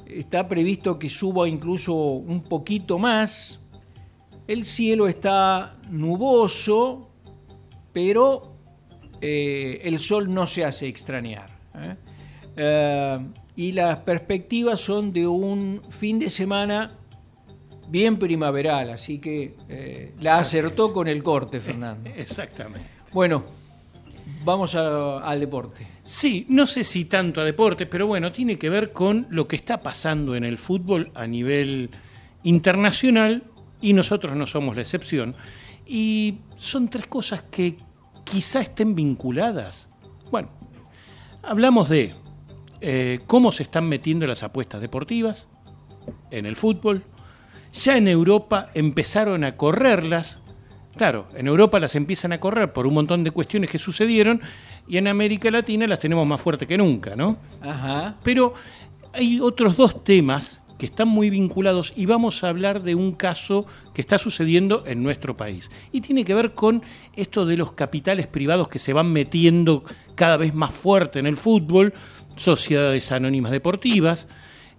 está 0.08 0.48
previsto 0.48 0.98
que 0.98 1.10
suba 1.10 1.48
incluso 1.48 1.94
un 1.94 2.42
poquito 2.42 2.98
más, 2.98 3.60
el 4.48 4.66
cielo 4.66 5.08
está 5.08 5.78
nuboso, 5.90 7.10
pero 7.94 8.54
eh, 9.22 9.82
el 9.84 10.00
sol 10.00 10.34
no 10.34 10.48
se 10.48 10.66
hace 10.66 10.88
extrañar. 10.88 11.50
¿eh? 11.76 11.96
y 13.56 13.72
las 13.72 14.00
perspectivas 14.00 14.80
son 14.80 15.14
de 15.14 15.28
un 15.28 15.84
fin 15.90 16.18
de 16.18 16.30
semana 16.30 16.98
bien 17.88 18.18
primaveral, 18.18 18.90
así 18.90 19.20
que 19.20 20.14
la 20.20 20.38
acertó 20.40 20.92
con 20.92 21.08
el 21.08 21.22
corte, 21.22 21.60
Fernando. 21.60 22.10
Exactamente. 22.16 22.88
Bueno, 23.14 23.44
Vamos 24.48 24.76
al 24.76 25.42
deporte. 25.42 25.86
Sí, 26.06 26.46
no 26.48 26.68
sé 26.68 26.86
si 26.86 27.04
tanto 27.04 27.42
a 27.42 27.44
deporte, 27.44 27.86
pero 27.86 28.08
bueno, 28.08 28.32
tiene 28.32 28.58
que 28.58 28.70
ver 28.70 28.94
con 28.94 29.28
lo 29.30 29.46
que 29.46 29.58
está 29.58 29.82
pasando 29.82 30.36
en 30.36 30.46
el 30.46 30.58
fútbol 30.58 31.12
a 31.16 31.28
nivel 31.28 31.90
internacional 32.44 33.44
y 33.82 33.92
nosotros 33.92 34.38
no 34.38 34.48
somos 34.48 34.78
la 34.78 34.84
excepción. 34.84 35.36
Y 35.86 36.36
son 36.56 36.88
tres 36.88 37.08
cosas 37.08 37.44
que 37.52 37.76
quizá 38.24 38.62
estén 38.62 38.96
vinculadas. 38.96 39.90
Bueno, 40.32 40.48
hablamos 41.44 41.90
de 41.90 42.16
eh, 42.80 43.20
cómo 43.28 43.52
se 43.52 43.64
están 43.64 43.90
metiendo 43.90 44.28
las 44.28 44.44
apuestas 44.44 44.80
deportivas 44.80 45.50
en 46.32 46.46
el 46.46 46.56
fútbol. 46.56 47.04
Ya 47.74 47.98
en 47.98 48.08
Europa 48.08 48.70
empezaron 48.74 49.44
a 49.44 49.58
correrlas 49.58 50.40
Claro, 50.98 51.28
en 51.36 51.48
Europa 51.48 51.80
las 51.80 51.96
empiezan 51.96 52.34
a 52.34 52.40
correr 52.40 52.74
por 52.74 52.88
un 52.88 52.96
montón 52.96 53.24
de 53.24 53.32
cuestiones 53.32 53.70
que 53.70 53.78
sucedieron 53.78 54.42
y 54.88 54.98
en 54.98 55.08
América 55.08 55.52
Latina 55.52 55.86
las 55.88 56.00
tenemos 56.00 56.26
más 56.26 56.42
fuertes 56.42 56.68
que 56.68 56.78
nunca, 56.78 57.16
¿no? 57.16 57.38
Ajá. 57.62 58.16
Pero 58.24 58.54
hay 59.14 59.40
otros 59.40 59.78
dos 59.78 60.04
temas 60.04 60.62
que 60.78 60.86
están 60.86 61.08
muy 61.08 61.30
vinculados 61.30 61.94
y 61.96 62.06
vamos 62.06 62.44
a 62.44 62.50
hablar 62.50 62.84
de 62.84 62.96
un 62.96 63.14
caso 63.14 63.66
que 63.94 64.02
está 64.02 64.18
sucediendo 64.18 64.84
en 64.86 65.04
nuestro 65.04 65.38
país. 65.38 65.72
Y 65.92 66.02
tiene 66.02 66.24
que 66.26 66.34
ver 66.34 66.54
con 66.54 66.84
esto 67.16 67.46
de 67.46 67.58
los 67.58 67.74
capitales 67.74 68.28
privados 68.28 68.68
que 68.68 68.80
se 68.80 68.94
van 68.94 69.12
metiendo 69.12 69.84
cada 70.16 70.38
vez 70.38 70.54
más 70.54 70.74
fuerte 70.74 71.20
en 71.20 71.26
el 71.26 71.38
fútbol, 71.38 71.94
sociedades 72.36 73.12
anónimas 73.12 73.52
deportivas. 73.52 74.28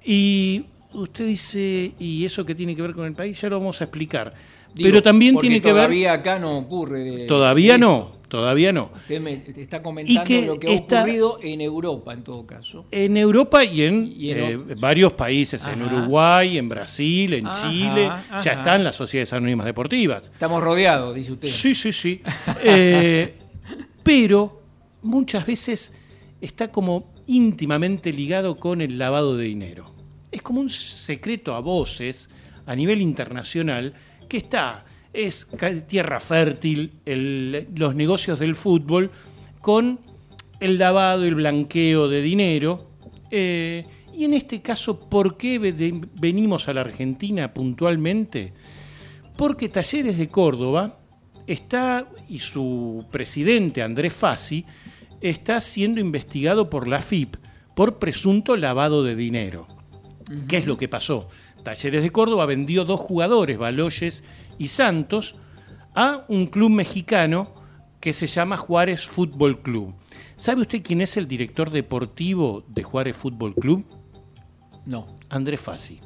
Y 0.04 0.64
usted 0.92 1.26
dice, 1.26 1.94
¿y 1.98 2.24
eso 2.24 2.44
qué 2.44 2.54
tiene 2.54 2.74
que 2.74 2.82
ver 2.82 2.92
con 2.92 3.06
el 3.06 3.14
país? 3.14 3.40
Ya 3.40 3.48
lo 3.48 3.58
vamos 3.58 3.80
a 3.80 3.84
explicar 3.84 4.34
pero 4.74 5.02
también 5.02 5.38
tiene 5.38 5.60
que 5.60 5.72
ver. 5.72 5.84
Todavía 5.84 6.12
acá 6.12 6.38
no 6.38 6.58
ocurre. 6.58 7.26
Todavía 7.26 7.78
no, 7.78 8.12
todavía 8.28 8.72
no. 8.72 8.90
Usted 8.94 9.20
me 9.20 9.42
está 9.56 9.82
comentando 9.82 10.40
lo 10.46 10.58
que 10.58 10.68
ha 10.68 10.76
ocurrido 10.76 11.38
en 11.42 11.60
Europa, 11.60 12.12
en 12.12 12.22
todo 12.22 12.46
caso. 12.46 12.86
En 12.90 13.16
Europa 13.16 13.64
y 13.64 13.82
en, 13.82 14.14
eh, 14.18 14.56
varios 14.78 15.12
países, 15.14 15.66
en 15.66 15.82
Uruguay, 15.82 16.58
en 16.58 16.68
Brasil, 16.68 17.34
en 17.34 17.50
Chile, 17.50 18.10
ya 18.42 18.52
están 18.52 18.84
las 18.84 18.96
sociedades 18.96 19.32
anónimas 19.32 19.66
deportivas. 19.66 20.30
Estamos 20.32 20.62
rodeados, 20.62 21.14
dice 21.14 21.32
usted. 21.32 21.48
Sí, 21.48 21.74
sí, 21.74 21.92
sí. 21.92 22.22
Eh, 22.62 23.34
pero 24.02 24.62
muchas 25.02 25.46
veces 25.46 25.92
está 26.40 26.68
como 26.68 27.12
íntimamente 27.26 28.12
ligado 28.12 28.56
con 28.56 28.80
el 28.80 28.98
lavado 28.98 29.36
de 29.36 29.44
dinero. 29.44 29.92
Es 30.30 30.42
como 30.42 30.60
un 30.60 30.68
secreto 30.68 31.54
a 31.54 31.60
voces 31.60 32.28
a 32.66 32.74
nivel 32.74 33.00
internacional 33.00 33.94
que 34.28 34.36
está 34.38 34.84
es 35.12 35.48
tierra 35.88 36.20
fértil 36.20 36.92
los 37.74 37.94
negocios 37.94 38.38
del 38.38 38.54
fútbol 38.54 39.10
con 39.60 39.98
el 40.60 40.78
lavado 40.78 41.24
y 41.24 41.28
el 41.28 41.34
blanqueo 41.34 42.08
de 42.08 42.22
dinero. 42.22 42.90
Eh, 43.30 43.84
y 44.14 44.24
en 44.24 44.34
este 44.34 44.60
caso, 44.62 44.98
¿por 45.08 45.36
qué 45.36 45.58
venimos 46.14 46.68
a 46.68 46.74
la 46.74 46.82
Argentina 46.82 47.52
puntualmente? 47.52 48.52
Porque 49.36 49.68
Talleres 49.68 50.18
de 50.18 50.28
Córdoba 50.28 50.98
está, 51.46 52.08
y 52.28 52.40
su 52.40 53.06
presidente 53.10 53.82
Andrés 53.82 54.12
Fassi, 54.12 54.64
está 55.20 55.60
siendo 55.60 56.00
investigado 56.00 56.68
por 56.68 56.86
la 56.86 57.00
FIP 57.00 57.36
por 57.74 57.98
presunto 57.98 58.56
lavado 58.56 59.04
de 59.04 59.14
dinero. 59.14 59.68
¿Qué 60.48 60.58
es 60.58 60.66
lo 60.66 60.76
que 60.76 60.88
pasó? 60.88 61.28
Talleres 61.62 62.02
de 62.02 62.10
Córdoba 62.10 62.46
vendió 62.46 62.84
dos 62.84 63.00
jugadores, 63.00 63.58
Baloyes 63.58 64.24
y 64.58 64.68
Santos, 64.68 65.36
a 65.94 66.24
un 66.28 66.46
club 66.46 66.70
mexicano 66.70 67.54
que 68.00 68.12
se 68.12 68.26
llama 68.26 68.56
Juárez 68.56 69.06
Fútbol 69.06 69.60
Club. 69.60 69.94
¿Sabe 70.36 70.62
usted 70.62 70.82
quién 70.82 71.00
es 71.00 71.16
el 71.16 71.26
director 71.26 71.70
deportivo 71.70 72.64
de 72.68 72.82
Juárez 72.82 73.16
Fútbol 73.16 73.54
Club? 73.54 73.84
No. 74.86 75.18
Andrés 75.28 75.60
Fassi. 75.60 76.00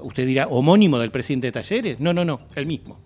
Usted 0.00 0.26
dirá, 0.26 0.46
¿homónimo 0.48 0.98
del 0.98 1.10
presidente 1.10 1.48
de 1.48 1.52
Talleres? 1.52 2.00
No, 2.00 2.12
no, 2.12 2.24
no, 2.24 2.40
el 2.54 2.66
mismo. 2.66 3.00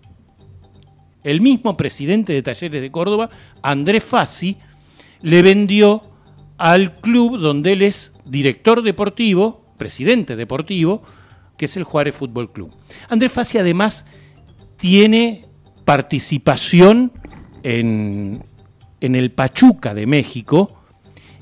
El 1.23 1.41
mismo 1.41 1.77
presidente 1.77 2.33
de 2.33 2.41
Talleres 2.41 2.81
de 2.81 2.91
Córdoba, 2.91 3.29
Andrés 3.61 4.03
Fassi, 4.03 4.57
le 5.21 5.41
vendió 5.41 6.03
al 6.57 6.95
club 6.97 7.37
donde 7.39 7.73
él 7.73 7.81
es 7.83 8.11
director 8.25 8.81
deportivo, 8.81 9.65
presidente 9.77 10.35
deportivo, 10.35 11.03
que 11.61 11.65
es 11.65 11.77
el 11.77 11.83
Juárez 11.83 12.15
Fútbol 12.15 12.51
Club. 12.51 12.71
Andrés 13.07 13.31
Fassi 13.31 13.59
además 13.59 14.03
tiene 14.77 15.45
participación 15.85 17.11
en, 17.61 18.43
en 18.99 19.15
el 19.15 19.29
Pachuca 19.29 19.93
de 19.93 20.07
México 20.07 20.71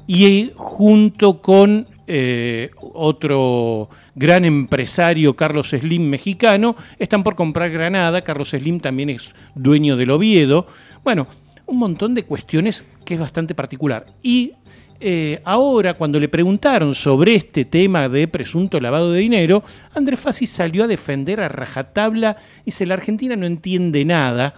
y 0.07 0.51
junto 0.57 1.41
con 1.41 1.87
eh, 2.05 2.69
otro 2.81 3.87
gran 4.13 4.43
empresario, 4.43 5.37
Carlos 5.37 5.69
Slim, 5.69 6.09
mexicano, 6.09 6.75
están 6.97 7.23
por 7.23 7.37
comprar 7.37 7.69
Granada, 7.69 8.21
Carlos 8.25 8.49
Slim 8.49 8.81
también 8.81 9.11
es 9.11 9.33
dueño 9.55 9.95
del 9.95 10.11
Oviedo, 10.11 10.67
bueno, 11.01 11.27
un 11.65 11.77
montón 11.77 12.13
de 12.13 12.23
cuestiones 12.23 12.83
que 13.05 13.13
es 13.13 13.21
bastante 13.21 13.55
particular. 13.55 14.07
Y 14.21 14.51
eh, 14.99 15.41
ahora, 15.45 15.93
cuando 15.95 16.19
le 16.19 16.29
preguntaron 16.29 16.93
sobre 16.93 17.35
este 17.35 17.65
tema 17.65 18.09
de 18.09 18.27
presunto 18.27 18.79
lavado 18.79 19.11
de 19.11 19.19
dinero, 19.19 19.63
Andrés 19.93 20.19
Fassi 20.19 20.47
salió 20.47 20.83
a 20.83 20.87
defender 20.87 21.41
a 21.41 21.47
rajatabla 21.47 22.37
y 22.61 22.65
dice, 22.65 22.85
la 22.85 22.95
Argentina 22.95 23.35
no 23.35 23.45
entiende 23.45 24.03
nada 24.05 24.55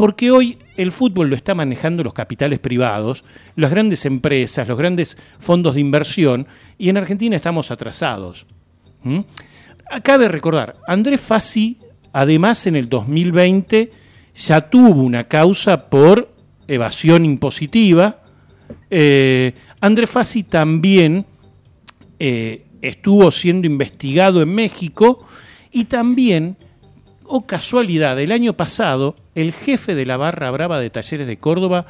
porque 0.00 0.30
hoy 0.30 0.56
el 0.78 0.92
fútbol 0.92 1.28
lo 1.28 1.36
está 1.36 1.54
manejando 1.54 2.02
los 2.02 2.14
capitales 2.14 2.58
privados, 2.58 3.22
las 3.54 3.70
grandes 3.70 4.06
empresas, 4.06 4.66
los 4.66 4.78
grandes 4.78 5.18
fondos 5.38 5.74
de 5.74 5.80
inversión, 5.80 6.46
y 6.78 6.88
en 6.88 6.96
Argentina 6.96 7.36
estamos 7.36 7.70
atrasados. 7.70 8.46
¿Mm? 9.02 9.20
Cabe 10.02 10.28
recordar, 10.28 10.76
Andrés 10.86 11.20
Fassi, 11.20 11.78
además 12.14 12.66
en 12.66 12.76
el 12.76 12.88
2020, 12.88 13.92
ya 14.36 14.70
tuvo 14.70 15.02
una 15.02 15.24
causa 15.24 15.90
por 15.90 16.32
evasión 16.66 17.24
impositiva. 17.26 18.22
Eh, 18.88 19.52
Andrés 19.80 20.10
Fassi 20.10 20.42
también 20.42 21.24
eh, 22.18 22.64
estuvo 22.82 23.30
siendo 23.30 23.66
investigado 23.66 24.42
en 24.42 24.54
México 24.54 25.26
y 25.70 25.84
también 25.84 26.56
o 27.24 27.46
casualidad, 27.46 28.18
el 28.20 28.32
año 28.32 28.54
pasado 28.54 29.14
el 29.34 29.52
jefe 29.52 29.94
de 29.94 30.04
la 30.04 30.16
barra 30.16 30.50
brava 30.50 30.80
de 30.80 30.90
Talleres 30.90 31.28
de 31.28 31.38
Córdoba 31.38 31.86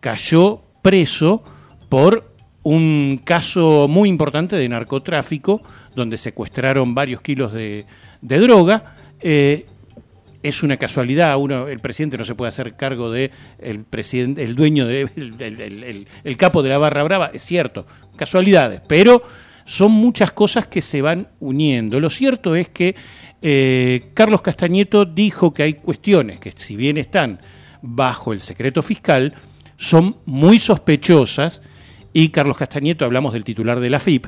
cayó 0.00 0.62
preso 0.82 1.42
por 1.88 2.32
un 2.62 3.20
caso 3.22 3.86
muy 3.88 4.08
importante 4.08 4.56
de 4.56 4.68
narcotráfico, 4.68 5.62
donde 5.94 6.16
secuestraron 6.16 6.94
varios 6.94 7.20
kilos 7.20 7.52
de, 7.52 7.86
droga. 8.20 8.94
Eh, 9.20 9.66
es 10.48 10.62
una 10.62 10.76
casualidad, 10.76 11.36
uno, 11.36 11.68
el 11.68 11.80
presidente 11.80 12.18
no 12.18 12.24
se 12.24 12.34
puede 12.34 12.48
hacer 12.48 12.74
cargo 12.74 13.10
de 13.10 13.30
el 13.58 13.84
presidente, 13.84 14.42
el 14.42 14.54
dueño 14.54 14.86
de 14.86 15.02
el, 16.24 16.36
capo 16.36 16.62
de 16.62 16.70
la 16.70 16.78
barra 16.78 17.02
brava, 17.02 17.30
es 17.32 17.42
cierto, 17.42 17.86
casualidades, 18.16 18.80
pero 18.86 19.22
son 19.64 19.92
muchas 19.92 20.32
cosas 20.32 20.66
que 20.66 20.80
se 20.80 21.02
van 21.02 21.28
uniendo. 21.40 22.00
Lo 22.00 22.10
cierto 22.10 22.56
es 22.56 22.70
que 22.70 22.94
eh, 23.42 24.10
Carlos 24.14 24.40
Castañeto 24.40 25.04
dijo 25.04 25.52
que 25.52 25.62
hay 25.62 25.74
cuestiones 25.74 26.38
que 26.38 26.52
si 26.56 26.74
bien 26.74 26.96
están 26.96 27.40
bajo 27.82 28.32
el 28.32 28.40
secreto 28.40 28.82
fiscal, 28.82 29.34
son 29.76 30.16
muy 30.26 30.58
sospechosas 30.58 31.62
y 32.12 32.30
Carlos 32.30 32.56
Castañeto, 32.56 33.04
hablamos 33.04 33.32
del 33.32 33.44
titular 33.44 33.78
de 33.78 33.90
la 33.90 34.00
FIP, 34.00 34.26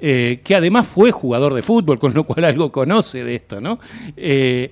eh, 0.00 0.40
que 0.42 0.54
además 0.54 0.86
fue 0.86 1.12
jugador 1.12 1.54
de 1.54 1.62
fútbol, 1.62 1.98
con 1.98 2.14
lo 2.14 2.24
cual 2.24 2.44
algo 2.44 2.72
conoce 2.72 3.24
de 3.24 3.34
esto, 3.34 3.60
¿no? 3.60 3.78
Eh, 4.16 4.70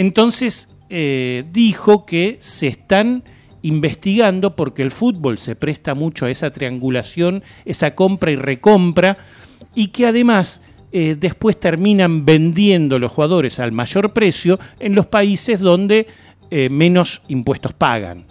entonces 0.00 0.68
dijo 0.88 2.06
que 2.06 2.38
se 2.40 2.66
están 2.66 3.22
investigando 3.62 4.56
porque 4.56 4.82
el 4.82 4.90
fútbol 4.90 5.38
se 5.38 5.56
presta 5.56 5.94
mucho 5.94 6.26
a 6.26 6.30
esa 6.30 6.50
triangulación, 6.50 7.42
esa 7.64 7.94
compra 7.94 8.30
y 8.30 8.36
recompra, 8.36 9.18
y 9.74 9.88
que 9.88 10.06
además 10.06 10.60
eh, 10.90 11.16
después 11.18 11.60
terminan 11.60 12.24
vendiendo 12.24 12.98
los 12.98 13.12
jugadores 13.12 13.60
al 13.60 13.72
mayor 13.72 14.12
precio 14.12 14.58
en 14.80 14.94
los 14.94 15.06
países 15.06 15.60
donde 15.60 16.06
eh, 16.50 16.70
menos 16.70 17.22
impuestos 17.28 17.72
pagan. 17.74 18.24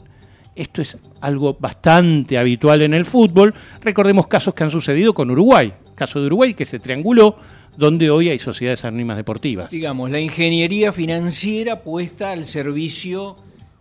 Esto 0.55 0.81
es 0.81 0.97
algo 1.21 1.55
bastante 1.59 2.37
habitual 2.37 2.81
en 2.81 2.95
el 2.95 3.05
fútbol. 3.05 3.53
Recordemos 3.81 4.27
casos 4.27 4.55
que 4.55 4.63
han 4.63 4.71
sucedido 4.71 5.13
con 5.13 5.29
Uruguay. 5.29 5.71
Caso 5.93 6.19
de 6.19 6.25
Uruguay 6.25 6.55
que 6.55 6.65
se 6.65 6.79
trianguló, 6.79 7.37
donde 7.77 8.09
hoy 8.09 8.29
hay 8.29 8.39
sociedades 8.39 8.83
anónimas 8.85 9.17
deportivas. 9.17 9.69
Digamos, 9.69 10.09
la 10.09 10.19
ingeniería 10.19 10.91
financiera 10.91 11.81
puesta 11.81 12.31
al 12.31 12.45
servicio 12.45 13.37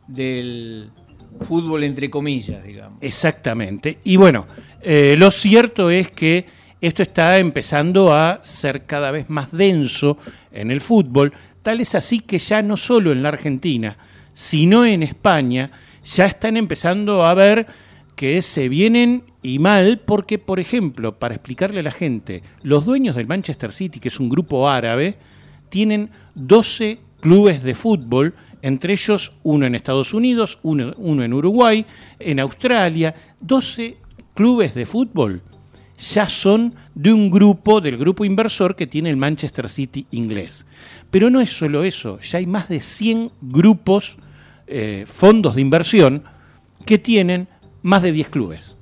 del 0.07 0.91
fútbol 1.41 1.83
entre 1.85 2.11
comillas, 2.11 2.63
digamos. 2.63 2.99
Exactamente. 3.01 3.99
Y 4.05 4.17
bueno, 4.17 4.47
eh, 4.83 5.17
lo 5.19 5.31
cierto 5.31 5.91
es 5.91 6.11
que 6.11 6.45
esto 6.81 7.03
está 7.03 7.39
empezando 7.39 8.15
a 8.15 8.39
ser 8.43 8.85
cada 8.85 9.11
vez 9.11 9.31
más 9.31 9.51
denso 9.51 10.19
en 10.53 10.71
el 10.71 10.81
fútbol, 10.81 11.33
tal 11.63 11.81
es 11.81 11.95
así 11.95 12.21
que 12.21 12.39
ya 12.39 12.63
no 12.63 12.77
solo 12.77 13.13
en 13.13 13.23
la 13.23 13.31
Argentina, 13.31 13.97
sino 14.35 14.85
en 14.85 15.03
España, 15.03 15.71
ya 16.05 16.27
están 16.27 16.57
empezando 16.57 17.25
a 17.25 17.35
ver 17.35 17.67
que 18.15 18.41
se 18.43 18.69
vienen 18.69 19.25
y 19.47 19.61
mal 19.61 20.01
porque, 20.05 20.41
por 20.41 20.59
ejemplo, 20.59 21.21
para 21.21 21.37
explicarle 21.37 21.79
a 21.79 21.85
la 21.85 21.93
gente, 21.93 22.43
los 22.65 22.85
dueños 22.85 23.15
del 23.15 23.29
Manchester 23.29 23.71
City, 23.71 24.01
que 24.01 24.09
es 24.09 24.19
un 24.19 24.29
grupo 24.29 24.69
árabe, 24.69 25.19
tienen 25.69 26.11
12 26.35 26.99
clubes 27.21 27.63
de 27.63 27.77
fútbol, 27.77 28.35
entre 28.61 28.95
ellos 28.95 29.33
uno 29.45 29.65
en 29.65 29.77
Estados 29.77 30.13
Unidos, 30.15 30.59
uno, 30.65 31.23
en 31.23 31.33
Uruguay, 31.33 31.87
en 32.19 32.41
Australia, 32.41 33.15
12 33.41 33.97
clubes 34.35 34.75
de 34.75 34.85
fútbol 34.85 35.43
ya 35.97 36.27
son 36.27 36.75
de 36.95 37.13
un 37.13 37.31
grupo, 37.31 37.81
del 37.81 37.97
grupo 37.97 38.25
inversor 38.25 38.77
que 38.77 38.87
tiene 38.87 39.09
el 39.09 39.17
Manchester 39.17 39.69
City 39.69 40.07
inglés. 40.11 40.67
Pero 41.11 41.31
no 41.31 41.41
es 41.41 41.57
solo 41.57 41.85
eso, 41.85 42.21
ya 42.21 42.39
hay 42.39 42.47
más 42.47 42.69
de 42.69 42.81
100 42.81 43.31
grupos, 43.41 44.19
eh, 44.67 45.05
fondos 45.07 45.55
de 45.55 45.63
inversión, 45.63 46.25
que 46.85 46.99
tienen 46.99 47.49
más 47.83 48.03
de 48.03 48.13
10 48.13 48.29
clubes. 48.29 48.76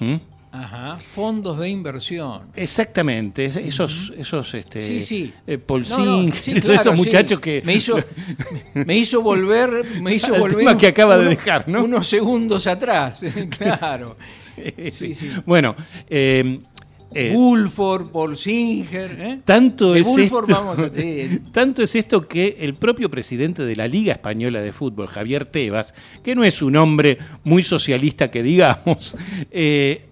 ¿Mm? 0.00 0.16
Ajá, 0.52 0.98
fondos 0.98 1.60
de 1.60 1.68
inversión. 1.68 2.42
Exactamente, 2.56 3.44
esos, 3.44 4.12
esos 4.16 4.52
este, 4.54 4.80
sí, 4.80 5.00
sí. 5.00 5.32
Eh, 5.46 5.60
esos 6.64 6.96
muchachos 6.96 7.38
que 7.38 7.62
me 7.64 7.74
hizo, 7.74 8.02
me 8.74 8.96
hizo 8.96 9.22
volver, 9.22 9.84
me 10.02 10.12
hizo 10.12 10.34
volver 10.34 10.76
que 10.76 10.88
acaba 10.88 11.16
de 11.18 11.26
dejar, 11.26 11.68
¿no? 11.68 11.84
Unos 11.84 12.08
segundos 12.08 12.66
atrás, 12.66 13.20
claro. 13.58 14.16
Bueno, 15.46 15.76
eh, 16.08 16.58
eh, 17.12 17.36
Paul 18.12 18.36
Singer. 18.36 19.16
¿eh? 19.20 19.38
Tanto, 19.44 19.94
es 19.94 20.16
esto, 20.16 20.42
tanto 21.52 21.82
es 21.82 21.94
esto 21.94 22.28
que 22.28 22.56
el 22.60 22.74
propio 22.74 23.10
presidente 23.10 23.64
de 23.64 23.76
la 23.76 23.88
Liga 23.88 24.12
Española 24.12 24.60
de 24.60 24.72
Fútbol, 24.72 25.08
Javier 25.08 25.46
Tebas, 25.46 25.94
que 26.22 26.34
no 26.34 26.44
es 26.44 26.62
un 26.62 26.76
hombre 26.76 27.18
muy 27.44 27.62
socialista 27.62 28.30
que 28.30 28.42
digamos, 28.42 29.16
eh, 29.50 30.06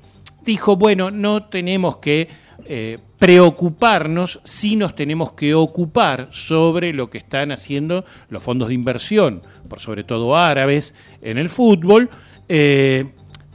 dijo, 0.45 0.77
bueno, 0.77 1.11
no 1.11 1.45
tenemos 1.45 1.99
que 1.99 2.29
eh, 2.65 2.99
preocuparnos, 3.19 4.41
si 4.43 4.77
nos 4.77 4.95
tenemos 4.95 5.33
que 5.33 5.55
ocupar 5.55 6.29
sobre 6.33 6.93
lo 6.93 7.11
que 7.11 7.19
están 7.19 7.53
haciendo 7.53 8.05
los 8.29 8.43
fondos 8.43 8.69
de 8.69 8.75
inversión, 8.75 9.43
por 9.69 9.81
sobre 9.81 10.05
todo 10.05 10.37
árabes, 10.37 10.95
en 11.23 11.39
el 11.39 11.49
fútbol, 11.49 12.11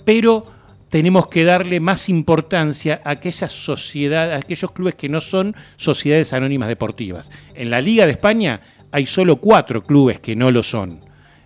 pero 0.05 0.52
tenemos 0.93 1.25
que 1.25 1.43
darle 1.43 1.79
más 1.79 2.07
importancia 2.07 3.01
a 3.03 3.09
aquellas 3.09 3.51
sociedades, 3.51 4.35
a 4.35 4.37
aquellos 4.37 4.69
clubes 4.69 4.93
que 4.93 5.09
no 5.09 5.21
son 5.21 5.55
sociedades 5.75 6.33
anónimas 6.33 6.67
deportivas. 6.69 7.31
En 7.55 7.71
la 7.71 7.81
Liga 7.81 8.05
de 8.05 8.11
España 8.11 8.61
hay 8.91 9.07
solo 9.07 9.37
cuatro 9.37 9.83
clubes 9.83 10.19
que 10.19 10.35
no 10.35 10.51
lo 10.51 10.61
son. 10.61 10.99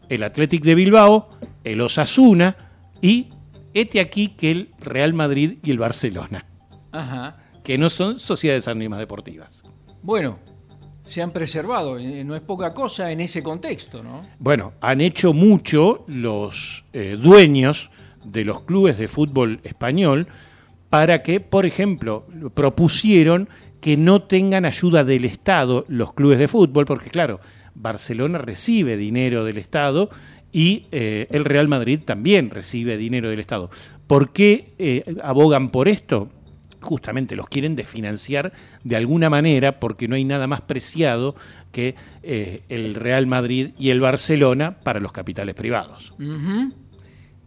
El 0.09 0.23
Athletic 0.23 0.63
de 0.63 0.75
Bilbao, 0.75 1.29
el 1.63 1.79
Osasuna 1.79 2.57
y 3.01 3.29
este 3.73 4.01
aquí 4.01 4.35
que 4.35 4.51
el 4.51 4.69
Real 4.81 5.13
Madrid 5.13 5.59
y 5.63 5.71
el 5.71 5.79
Barcelona, 5.79 6.43
Ajá. 6.91 7.37
que 7.63 7.77
no 7.77 7.89
son 7.89 8.19
sociedades 8.19 8.67
anónimas 8.67 8.99
deportivas. 8.99 9.63
Bueno, 10.01 10.39
se 11.05 11.21
han 11.21 11.31
preservado, 11.31 11.97
eh, 11.97 12.25
no 12.25 12.35
es 12.35 12.41
poca 12.41 12.73
cosa 12.73 13.13
en 13.13 13.21
ese 13.21 13.41
contexto, 13.41 14.03
¿no? 14.03 14.27
Bueno, 14.39 14.73
han 14.81 14.99
hecho 14.99 15.31
mucho 15.31 16.03
los 16.09 16.83
eh, 16.91 17.17
dueños 17.17 17.89
de 18.31 18.45
los 18.45 18.61
clubes 18.61 18.97
de 18.97 19.07
fútbol 19.07 19.59
español 19.63 20.27
para 20.89 21.21
que, 21.21 21.39
por 21.39 21.65
ejemplo, 21.65 22.25
propusieron 22.53 23.49
que 23.81 23.97
no 23.97 24.21
tengan 24.21 24.65
ayuda 24.65 25.03
del 25.03 25.25
Estado 25.25 25.85
los 25.87 26.13
clubes 26.13 26.39
de 26.39 26.47
fútbol, 26.47 26.85
porque 26.85 27.09
claro, 27.09 27.39
Barcelona 27.75 28.39
recibe 28.39 28.97
dinero 28.97 29.43
del 29.45 29.57
Estado 29.57 30.09
y 30.51 30.85
eh, 30.91 31.27
el 31.29 31.45
Real 31.45 31.67
Madrid 31.67 31.99
también 32.03 32.49
recibe 32.49 32.97
dinero 32.97 33.29
del 33.29 33.39
Estado. 33.39 33.69
¿Por 34.07 34.31
qué 34.31 34.73
eh, 34.79 35.03
abogan 35.21 35.69
por 35.69 35.87
esto? 35.87 36.29
Justamente 36.81 37.35
los 37.35 37.49
quieren 37.49 37.75
desfinanciar 37.75 38.53
de 38.83 38.95
alguna 38.95 39.29
manera 39.29 39.79
porque 39.79 40.07
no 40.07 40.15
hay 40.15 40.23
nada 40.23 40.47
más 40.47 40.61
preciado 40.61 41.35
que 41.71 41.95
eh, 42.23 42.61
el 42.69 42.95
Real 42.95 43.27
Madrid 43.27 43.71
y 43.77 43.89
el 43.89 43.99
Barcelona 43.99 44.77
para 44.83 44.99
los 44.99 45.11
capitales 45.11 45.55
privados. 45.55 46.13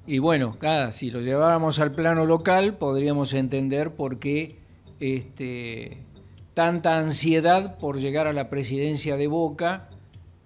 Y 0.07 0.19
bueno, 0.19 0.57
cada, 0.59 0.93
si 0.93 1.11
lo 1.11 1.21
lleváramos 1.21 1.79
al 1.79 1.93
plano 1.93 2.25
local, 2.25 2.75
podríamos 2.75 3.33
entender 3.35 3.93
por 3.93 4.19
qué 4.19 4.57
este, 4.99 5.99
tanta 6.55 6.99
ansiedad 6.99 7.79
por 7.79 7.99
llegar 7.99 8.27
a 8.27 8.33
la 8.33 8.49
presidencia 8.49 9.17
de 9.17 9.27
Boca 9.27 9.90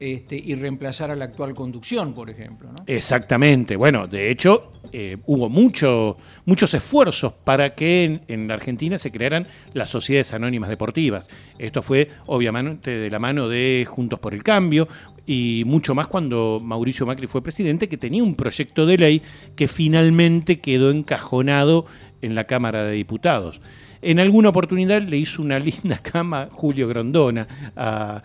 este, 0.00 0.36
y 0.36 0.54
reemplazar 0.54 1.10
a 1.10 1.16
la 1.16 1.26
actual 1.26 1.54
conducción, 1.54 2.14
por 2.14 2.28
ejemplo. 2.28 2.70
¿no? 2.70 2.84
Exactamente. 2.86 3.76
Bueno, 3.76 4.06
de 4.06 4.30
hecho, 4.30 4.72
eh, 4.92 5.18
hubo 5.26 5.48
mucho, 5.48 6.16
muchos 6.44 6.74
esfuerzos 6.74 7.32
para 7.32 7.70
que 7.70 8.04
en, 8.04 8.22
en 8.28 8.48
la 8.48 8.54
Argentina 8.54 8.98
se 8.98 9.10
crearan 9.10 9.46
las 9.72 9.88
sociedades 9.88 10.34
anónimas 10.34 10.68
deportivas. 10.68 11.28
Esto 11.58 11.82
fue, 11.82 12.10
obviamente, 12.26 12.90
de 12.90 13.10
la 13.10 13.18
mano 13.18 13.48
de 13.48 13.86
Juntos 13.88 14.18
por 14.18 14.34
el 14.34 14.42
Cambio 14.42 14.88
y 15.26 15.62
mucho 15.66 15.94
más 15.94 16.06
cuando 16.06 16.60
Mauricio 16.62 17.06
Macri 17.06 17.26
fue 17.26 17.42
presidente, 17.42 17.88
que 17.88 17.96
tenía 17.96 18.22
un 18.22 18.34
proyecto 18.34 18.86
de 18.86 18.98
ley 18.98 19.22
que 19.56 19.68
finalmente 19.68 20.60
quedó 20.60 20.90
encajonado 20.90 21.86
en 22.20 22.34
la 22.34 22.44
Cámara 22.44 22.84
de 22.84 22.92
Diputados. 22.92 23.60
En 24.04 24.20
alguna 24.20 24.50
oportunidad 24.50 25.00
le 25.00 25.16
hizo 25.16 25.40
una 25.40 25.58
linda 25.58 25.98
cama 26.02 26.48
Julio 26.50 26.86
Grondona 26.86 27.46
a, 27.74 28.22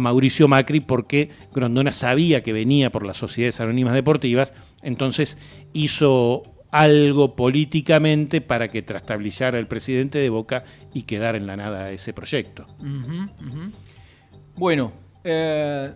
Mauricio 0.00 0.48
Macri 0.48 0.80
porque 0.80 1.28
Grondona 1.52 1.92
sabía 1.92 2.42
que 2.42 2.52
venía 2.52 2.90
por 2.90 3.04
las 3.04 3.18
sociedades 3.18 3.60
anónimas 3.60 3.92
deportivas, 3.92 4.54
entonces 4.82 5.36
hizo 5.74 6.44
algo 6.70 7.34
políticamente 7.34 8.40
para 8.40 8.70
que 8.70 8.80
trastabillara 8.80 9.58
el 9.58 9.66
presidente 9.66 10.18
de 10.18 10.30
Boca 10.30 10.64
y 10.94 11.02
quedara 11.02 11.36
en 11.36 11.46
la 11.46 11.56
nada 11.56 11.90
ese 11.90 12.14
proyecto. 12.14 12.66
Bueno, 14.56 14.92
eh, 15.24 15.92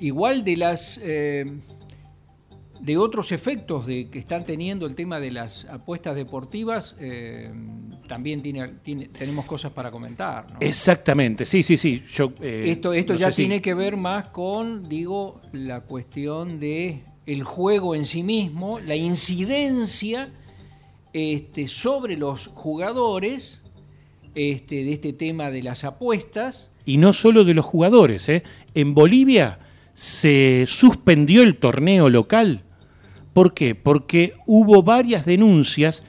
igual 0.00 0.42
de 0.42 0.56
las 0.56 0.98
eh, 1.02 1.44
de 2.80 2.96
otros 2.96 3.32
efectos 3.32 3.86
de 3.86 4.08
que 4.08 4.18
están 4.18 4.44
teniendo 4.44 4.86
el 4.86 4.94
tema 4.94 5.18
de 5.20 5.30
las 5.30 5.64
apuestas 5.66 6.14
deportivas, 6.14 6.96
eh, 7.00 7.50
también 8.06 8.40
tiene, 8.42 8.68
tiene- 8.84 9.08
tenemos 9.08 9.44
cosas 9.46 9.72
para 9.72 9.90
comentar. 9.90 10.46
¿no? 10.52 10.56
Exactamente, 10.60 11.44
sí, 11.44 11.62
sí, 11.62 11.76
sí. 11.76 12.02
Yo, 12.12 12.32
eh, 12.40 12.64
esto 12.68 12.92
esto 12.92 13.12
no 13.14 13.18
ya 13.18 13.32
si- 13.32 13.42
tiene 13.42 13.60
que 13.60 13.74
ver 13.74 13.96
más 13.96 14.28
con, 14.30 14.88
digo, 14.88 15.40
la 15.52 15.80
cuestión 15.80 16.60
de 16.60 17.02
el 17.26 17.42
juego 17.42 17.94
en 17.94 18.04
sí 18.04 18.22
mismo, 18.22 18.78
la 18.78 18.96
incidencia 18.96 20.30
este, 21.12 21.68
sobre 21.68 22.16
los 22.16 22.46
jugadores 22.48 23.60
este, 24.34 24.84
de 24.84 24.92
este 24.92 25.12
tema 25.12 25.50
de 25.50 25.62
las 25.62 25.84
apuestas. 25.84 26.70
Y 26.84 26.96
no 26.96 27.12
solo 27.12 27.44
de 27.44 27.54
los 27.54 27.64
jugadores, 27.64 28.28
¿eh? 28.28 28.42
En 28.74 28.94
Bolivia 28.94 29.58
se 29.94 30.64
suspendió 30.68 31.42
el 31.42 31.56
torneo 31.56 32.08
local. 32.08 32.62
¿Por 33.32 33.54
qué? 33.54 33.74
Porque 33.74 34.34
hubo 34.46 34.82
varias 34.82 35.24
denuncias, 35.24 36.04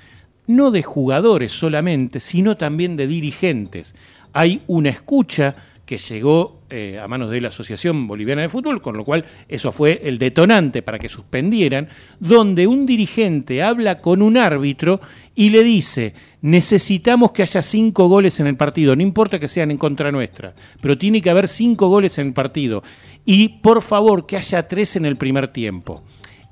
no 0.48 0.72
de 0.72 0.84
jugadores 0.84 1.52
solamente, 1.52 2.20
sino 2.20 2.58
también 2.58 2.96
de 2.96 3.08
dirigentes. 3.08 3.96
Hay 4.34 4.62
una 4.68 4.90
escucha 4.90 5.56
que 5.90 5.98
llegó 5.98 6.62
eh, 6.70 7.00
a 7.02 7.08
manos 7.08 7.32
de 7.32 7.42
la 7.42 7.48
Asociación 7.48 8.06
Boliviana 8.06 8.44
de 8.44 8.50
Fútbol, 8.50 8.80
con 8.80 8.96
lo 8.96 9.04
cual 9.04 9.26
eso 9.48 9.72
fue 9.72 10.00
el 10.04 10.20
detonante 10.20 10.84
para 10.84 11.00
que 11.00 11.10
suspendieran, 11.10 11.90
donde 12.20 12.68
un 12.68 12.86
dirigente 12.86 13.64
habla 13.64 14.00
con 14.00 14.22
un 14.22 14.38
árbitro 14.38 15.02
y 15.34 15.50
le 15.50 15.64
dice, 15.64 16.14
necesitamos 16.44 17.32
que 17.32 17.42
haya 17.42 17.64
cinco 17.64 18.08
goles 18.08 18.40
en 18.40 18.46
el 18.46 18.56
partido, 18.56 18.96
no 18.96 19.02
importa 19.02 19.40
que 19.40 19.48
sean 19.48 19.72
en 19.72 19.80
contra 19.80 20.12
nuestra, 20.12 20.54
pero 20.80 20.96
tiene 20.96 21.24
que 21.24 21.32
haber 21.32 21.48
cinco 21.48 21.88
goles 21.88 22.20
en 22.20 22.28
el 22.28 22.34
partido. 22.34 22.84
Y 23.26 23.50
por 23.64 23.82
favor 23.82 24.28
que 24.28 24.38
haya 24.38 24.68
tres 24.68 24.96
en 24.96 25.08
el 25.08 25.18
primer 25.18 25.48
tiempo. 25.48 26.04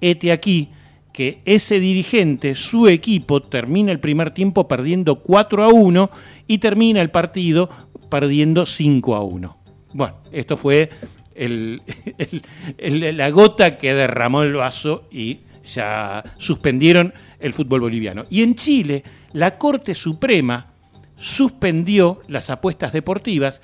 Hete 0.02 0.32
aquí 0.32 0.70
que 1.14 1.42
ese 1.46 1.80
dirigente, 1.80 2.54
su 2.54 2.88
equipo, 2.88 3.42
termina 3.42 3.92
el 3.92 4.00
primer 4.00 4.32
tiempo 4.32 4.68
perdiendo 4.68 5.16
4 5.16 5.64
a 5.64 5.68
1 5.70 6.10
y 6.48 6.60
termina 6.60 7.02
el 7.02 7.10
partido 7.10 7.70
perdiendo 8.10 8.66
5 8.66 9.16
a 9.16 9.24
1. 9.24 9.58
Bueno, 9.94 10.16
esto 10.32 10.58
fue 10.58 10.90
la 12.78 13.30
gota 13.32 13.78
que 13.78 13.94
derramó 13.94 14.44
el 14.44 14.54
vaso 14.54 15.08
y 15.12 15.40
ya 15.64 16.24
suspendieron 16.38 17.14
el 17.40 17.54
fútbol 17.54 17.82
boliviano. 17.82 18.26
Y 18.30 18.44
en 18.44 18.56
Chile, 18.56 19.04
la 19.34 19.58
Corte 19.58 19.96
Suprema 19.96 20.68
suspendió 21.18 22.22
las 22.28 22.50
apuestas 22.50 22.94
deportivas 22.94 23.62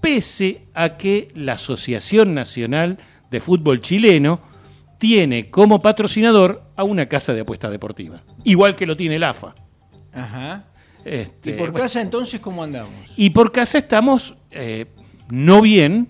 pese 0.00 0.66
a 0.74 0.96
que 0.96 1.28
la 1.34 1.54
Asociación 1.54 2.34
Nacional 2.34 2.98
de 3.30 3.40
Fútbol 3.40 3.80
Chileno 3.80 4.49
tiene 5.00 5.50
como 5.50 5.80
patrocinador 5.80 6.62
a 6.76 6.84
una 6.84 7.06
casa 7.06 7.32
de 7.32 7.40
apuestas 7.40 7.70
deportivas, 7.72 8.20
igual 8.44 8.76
que 8.76 8.86
lo 8.86 8.96
tiene 8.96 9.16
el 9.16 9.24
AFA. 9.24 9.54
Ajá. 10.12 10.64
Este, 11.04 11.50
¿Y 11.50 11.52
por 11.54 11.70
bueno, 11.70 11.84
casa 11.84 12.02
entonces 12.02 12.38
cómo 12.40 12.62
andamos? 12.62 12.92
y 13.16 13.30
por 13.30 13.50
casa 13.50 13.78
estamos 13.78 14.34
eh, 14.50 14.84
no 15.30 15.62
bien, 15.62 16.08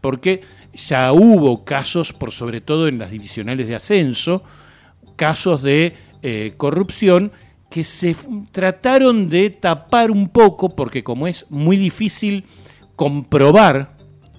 porque 0.00 0.42
ya 0.72 1.12
hubo 1.12 1.64
casos, 1.64 2.12
por 2.12 2.30
sobre 2.30 2.60
todo 2.60 2.86
en 2.86 2.98
las 2.98 3.10
divisionales 3.10 3.66
de 3.66 3.74
ascenso, 3.74 4.44
casos 5.16 5.62
de 5.62 5.94
eh, 6.22 6.54
corrupción 6.56 7.32
que 7.68 7.82
se 7.82 8.14
trataron 8.52 9.28
de 9.28 9.50
tapar 9.50 10.12
un 10.12 10.28
poco, 10.28 10.76
porque 10.76 11.02
como 11.02 11.26
es 11.26 11.46
muy 11.50 11.76
difícil 11.76 12.44
comprobar 12.94 13.96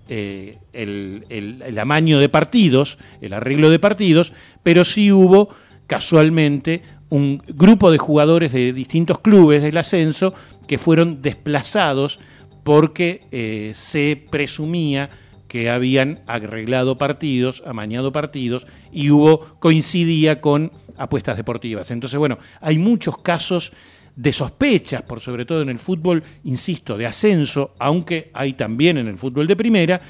eh, 0.07 0.59
el, 0.73 1.77
amaño 1.79 2.19
de 2.19 2.29
partidos, 2.29 2.97
el 3.21 3.33
arreglo 3.33 3.69
de 3.69 3.79
partidos, 3.79 4.33
pero 4.63 4.83
sí 4.83 5.11
hubo 5.11 5.49
casualmente 5.87 6.81
un 7.09 7.41
grupo 7.47 7.91
de 7.91 7.97
jugadores 7.97 8.51
de 8.51 8.73
distintos 8.73 9.19
clubes 9.19 9.61
del 9.61 9.77
ascenso 9.77 10.33
que 10.67 10.77
fueron 10.77 11.21
desplazados 11.21 12.19
porque 12.63 13.27
eh, 13.31 13.71
se 13.75 14.21
presumía 14.29 15.09
que 15.47 15.69
habían 15.69 16.21
arreglado 16.25 16.97
partidos, 16.97 17.61
amañado 17.67 18.11
partidos 18.11 18.65
y 18.91 19.11
hubo 19.11 19.57
coincidía 19.59 20.41
con 20.41 20.71
apuestas 20.97 21.37
deportivas. 21.37 21.91
Entonces, 21.91 22.17
bueno, 22.17 22.39
hay 22.59 22.79
muchos 22.79 23.19
casos 23.19 23.71
de 24.15 24.31
sospechas, 24.31 25.01
por 25.03 25.19
sobre 25.19 25.45
todo 25.45 25.61
en 25.61 25.69
el 25.69 25.79
fútbol, 25.79 26.23
insisto, 26.43 26.97
de 26.97 27.05
ascenso, 27.05 27.75
aunque 27.79 28.29
hay 28.33 28.53
también 28.53 28.97
en 28.97 29.07
el 29.07 29.17
fútbol 29.17 29.47
de 29.47 29.55
primera, 29.55 30.01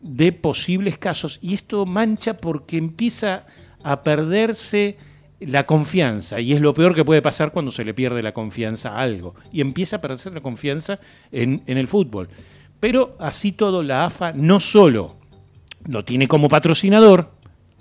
de 0.00 0.32
posibles 0.32 0.98
casos. 0.98 1.38
Y 1.42 1.54
esto 1.54 1.86
mancha 1.86 2.36
porque 2.36 2.76
empieza 2.76 3.46
a 3.82 4.02
perderse 4.02 4.98
la 5.40 5.66
confianza, 5.66 6.40
y 6.40 6.52
es 6.52 6.60
lo 6.60 6.74
peor 6.74 6.96
que 6.96 7.04
puede 7.04 7.22
pasar 7.22 7.52
cuando 7.52 7.70
se 7.70 7.84
le 7.84 7.94
pierde 7.94 8.22
la 8.22 8.32
confianza 8.32 8.90
a 8.90 9.02
algo, 9.02 9.36
y 9.52 9.60
empieza 9.60 9.96
a 9.96 10.00
perderse 10.00 10.30
la 10.30 10.40
confianza 10.40 10.98
en, 11.30 11.62
en 11.66 11.78
el 11.78 11.86
fútbol. 11.86 12.28
Pero 12.80 13.16
así 13.20 13.52
todo, 13.52 13.82
la 13.82 14.04
AFA 14.04 14.32
no 14.32 14.58
solo 14.58 15.16
lo 15.86 16.04
tiene 16.04 16.26
como 16.26 16.48
patrocinador 16.48 17.30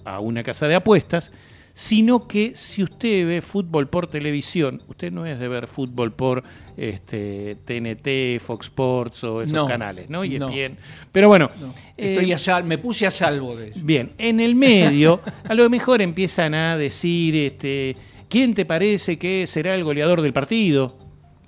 a 0.06 0.20
una 0.20 0.44
casa 0.44 0.68
de 0.68 0.76
apuestas, 0.76 1.32
sino 1.80 2.28
que 2.28 2.54
si 2.56 2.82
usted 2.82 3.28
ve 3.28 3.40
fútbol 3.44 3.88
por 3.88 4.08
televisión, 4.08 4.82
usted 4.88 5.12
no 5.12 5.28
es 5.28 5.38
de 5.38 5.48
ver 5.48 5.68
fútbol 5.68 6.12
por 6.12 6.44
este, 6.76 7.56
TNT, 7.66 8.42
Fox 8.44 8.66
Sports 8.66 9.24
o 9.26 9.44
esos 9.44 9.54
No, 9.54 9.68
canales, 9.68 10.10
¿no? 10.10 10.24
Y 10.26 10.40
no. 10.40 10.50
bien. 10.50 10.76
Pero 11.12 11.28
bueno, 11.28 11.52
No, 11.62 11.68
eh, 11.96 12.14
Estoy 12.16 12.34
a 12.34 12.40
sal- 12.40 12.64
me 12.64 12.80
puse 12.80 13.06
a 13.06 13.12
salvo 13.12 13.56
de 13.56 13.68
eso. 13.70 13.80
Bien, 13.84 14.14
en 14.18 14.40
el 14.40 14.56
medio, 14.56 15.22
a 15.48 15.54
lo 15.54 15.70
mejor 15.70 16.02
empiezan 16.02 16.56
a 16.56 16.76
decir, 16.78 17.36
este, 17.36 17.96
¿quién 18.28 18.56
te 18.56 18.66
parece 18.66 19.20
que 19.20 19.46
será 19.46 19.76
el 19.76 19.84
goleador 19.84 20.22
del 20.24 20.34
partido? 20.34 20.98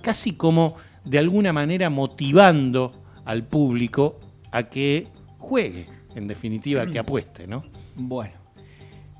Casi 0.03 0.33
como 0.33 0.75
de 1.05 1.17
alguna 1.17 1.53
manera 1.53 1.89
motivando 1.89 3.01
al 3.25 3.47
público 3.47 4.19
a 4.51 4.61
que 4.69 5.07
juegue, 5.39 5.87
en 6.13 6.27
definitiva, 6.27 6.85
que 6.85 6.99
apueste, 6.99 7.47
¿no? 7.47 7.63
Bueno, 7.95 8.33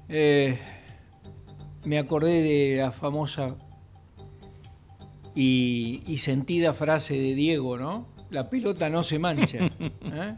eh, 0.07 0.59
me 1.85 1.97
acordé 1.97 2.41
de 2.41 2.77
la 2.77 2.91
famosa 2.91 3.55
y, 5.35 6.03
y 6.05 6.17
sentida 6.17 6.73
frase 6.73 7.15
de 7.15 7.35
Diego, 7.35 7.77
¿no? 7.77 8.07
La 8.29 8.49
pelota 8.49 8.89
no 8.89 9.03
se 9.03 9.19
mancha. 9.19 9.57
¿eh? 9.79 10.35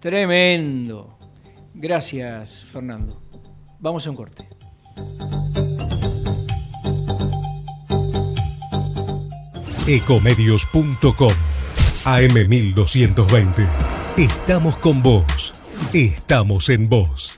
Tremendo. 0.00 1.18
Gracias, 1.74 2.64
Fernando. 2.64 3.22
Vamos 3.80 4.06
a 4.06 4.10
un 4.10 4.16
corte. 4.16 4.48
Ecomedios.com 9.86 11.32
AM1220. 12.04 13.68
Estamos 14.16 14.76
con 14.76 15.02
vos. 15.02 15.54
Estamos 15.92 16.68
en 16.68 16.88
vos. 16.88 17.37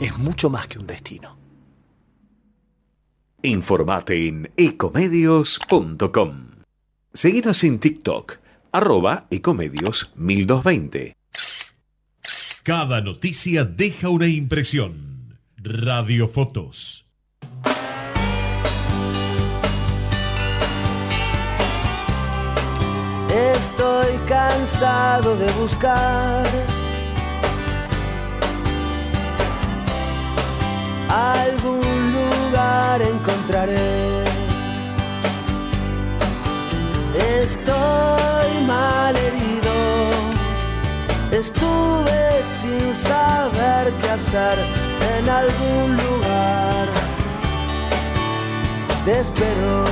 es 0.00 0.16
mucho 0.18 0.50
más 0.50 0.66
que 0.66 0.78
un 0.78 0.86
destino. 0.86 1.36
Informate 3.42 4.28
en 4.28 4.50
ecomedios.com. 4.56 6.48
Seguinos 7.12 7.64
en 7.64 7.78
TikTok, 7.78 8.38
arroba 8.72 9.26
ecomedios 9.30 10.12
1220. 10.16 11.16
Cada 12.62 13.00
noticia 13.00 13.64
deja 13.64 14.08
una 14.08 14.26
impresión. 14.26 15.38
Radiofotos. 15.56 17.06
Estoy 23.30 24.16
cansado 24.26 25.36
de 25.36 25.50
buscar 25.52 26.77
algún 31.08 32.12
lugar 32.12 33.02
encontraré. 33.02 34.24
Estoy 37.42 38.50
mal 38.66 39.16
herido, 39.16 39.74
estuve 41.30 42.42
sin 42.42 42.94
saber 42.94 43.92
qué 44.00 44.10
hacer 44.10 44.58
en 45.18 45.28
algún 45.28 45.96
lugar. 45.96 46.88
Te 49.04 49.20
espero. 49.20 49.84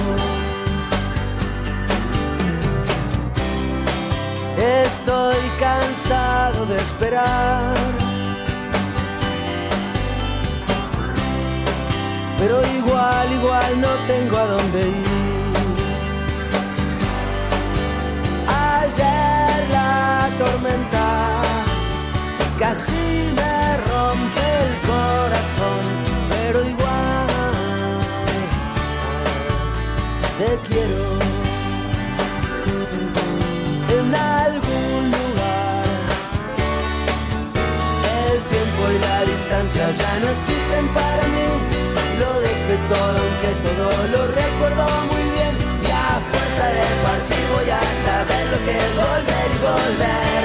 Estoy 4.58 5.36
cansado 5.58 6.66
de 6.66 6.76
esperar. 6.76 8.05
Pero 12.46 12.64
igual, 12.64 13.32
igual 13.32 13.80
no 13.80 13.92
tengo 14.06 14.36
a 14.38 14.46
dónde 14.46 14.88
ir. 14.88 15.56
Ayer 18.46 19.68
la 19.72 20.30
tormenta 20.38 21.42
casi 22.56 23.32
me 23.38 23.76
rompe 23.90 24.44
el 24.62 24.72
corazón, 24.92 25.84
pero 26.30 26.58
igual 26.72 27.26
te 30.38 30.50
quiero. 30.68 31.04
En 33.98 34.14
algún 34.14 35.02
lugar 35.16 35.84
el 38.30 38.38
tiempo 38.52 38.82
y 38.94 38.98
la 39.00 39.18
distancia 39.32 39.84
ya 39.98 40.20
no 40.20 40.28
existen 40.28 40.94
para 40.94 41.26
mí. 41.26 41.35
Lo 42.20 42.40
dejé 42.40 42.76
todo, 42.88 43.18
aunque 43.24 43.50
todo 43.66 43.90
lo 44.14 44.20
recuerdo 44.28 44.84
muy 45.12 45.24
bien. 45.36 45.54
Y 45.82 45.90
a 45.90 46.20
fuerza 46.30 46.66
de 46.78 46.86
partir 47.06 47.44
voy 47.54 47.68
a 47.70 47.82
saber 48.06 48.44
lo 48.52 48.58
que 48.64 48.74
es 48.84 48.92
volver 48.96 49.48
y 49.54 49.58
volver. 49.68 50.42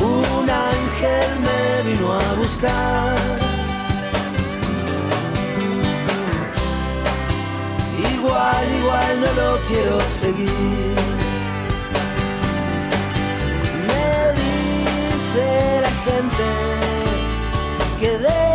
Uh. 0.00 0.38
Un 0.40 0.48
ángel 0.50 1.30
me 1.46 1.60
vino 1.90 2.12
a 2.12 2.34
buscar. 2.34 3.18
Igual, 8.14 8.66
igual 8.80 9.20
no 9.20 9.30
lo 9.40 9.60
quiero 9.68 10.00
seguir. 10.00 10.96
Me 13.88 14.08
dice 14.42 15.46
la 15.82 15.92
gente 16.04 16.67
que 17.98 18.47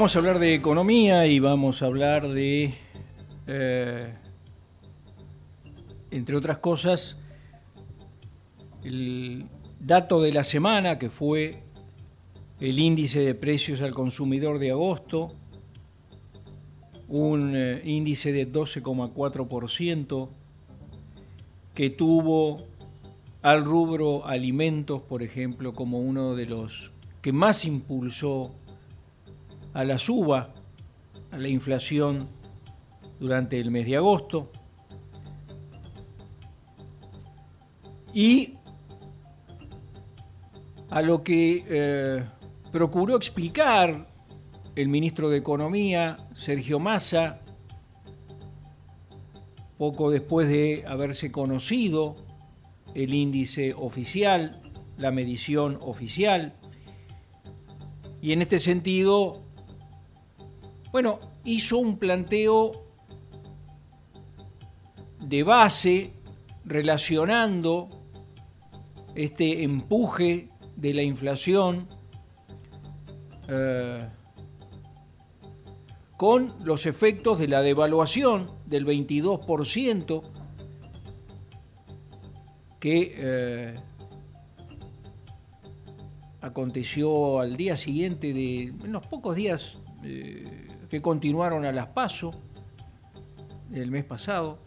Vamos 0.00 0.16
a 0.16 0.20
hablar 0.20 0.38
de 0.38 0.54
economía 0.54 1.26
y 1.26 1.40
vamos 1.40 1.82
a 1.82 1.84
hablar 1.84 2.26
de, 2.30 2.72
eh, 3.46 4.14
entre 6.10 6.36
otras 6.36 6.56
cosas, 6.56 7.18
el 8.82 9.44
dato 9.78 10.22
de 10.22 10.32
la 10.32 10.42
semana 10.42 10.98
que 10.98 11.10
fue 11.10 11.64
el 12.60 12.78
índice 12.78 13.20
de 13.20 13.34
precios 13.34 13.82
al 13.82 13.92
consumidor 13.92 14.58
de 14.58 14.70
agosto, 14.70 15.34
un 17.08 17.52
eh, 17.54 17.82
índice 17.84 18.32
de 18.32 18.50
12,4% 18.50 20.30
que 21.74 21.90
tuvo 21.90 22.64
al 23.42 23.66
rubro 23.66 24.26
alimentos, 24.26 25.02
por 25.02 25.22
ejemplo, 25.22 25.74
como 25.74 26.00
uno 26.00 26.34
de 26.36 26.46
los 26.46 26.90
que 27.20 27.32
más 27.32 27.66
impulsó 27.66 28.54
a 29.72 29.84
la 29.84 29.98
suba, 29.98 30.54
a 31.30 31.38
la 31.38 31.48
inflación 31.48 32.28
durante 33.18 33.58
el 33.60 33.70
mes 33.70 33.86
de 33.86 33.96
agosto. 33.96 34.50
Y 38.12 38.54
a 40.90 41.02
lo 41.02 41.22
que 41.22 41.64
eh, 41.68 42.24
procuró 42.72 43.16
explicar 43.16 44.08
el 44.74 44.88
ministro 44.88 45.28
de 45.28 45.38
Economía, 45.38 46.28
Sergio 46.34 46.78
Massa, 46.78 47.40
poco 49.78 50.10
después 50.10 50.48
de 50.48 50.84
haberse 50.86 51.30
conocido 51.30 52.16
el 52.94 53.14
índice 53.14 53.72
oficial, 53.74 54.60
la 54.96 55.10
medición 55.10 55.78
oficial. 55.80 56.54
Y 58.20 58.32
en 58.32 58.42
este 58.42 58.58
sentido, 58.58 59.42
bueno, 60.92 61.20
hizo 61.44 61.78
un 61.78 61.98
planteo 61.98 62.72
de 65.20 65.42
base 65.42 66.12
relacionando 66.64 67.88
este 69.14 69.62
empuje 69.62 70.48
de 70.76 70.94
la 70.94 71.02
inflación 71.02 71.88
eh, 73.48 74.08
con 76.16 76.54
los 76.64 76.86
efectos 76.86 77.38
de 77.38 77.48
la 77.48 77.62
devaluación 77.62 78.50
del 78.66 78.86
22% 78.86 80.22
que 82.78 83.14
eh, 83.14 83.80
aconteció 86.40 87.40
al 87.40 87.56
día 87.56 87.76
siguiente 87.76 88.32
de 88.32 88.62
en 88.62 88.92
los 88.92 89.06
pocos 89.06 89.36
días 89.36 89.78
eh, 90.02 90.69
que 90.90 91.00
continuaron 91.00 91.64
a 91.64 91.72
las 91.72 91.88
PASO 91.88 92.32
el 93.72 93.90
mes 93.90 94.04
pasado. 94.04 94.58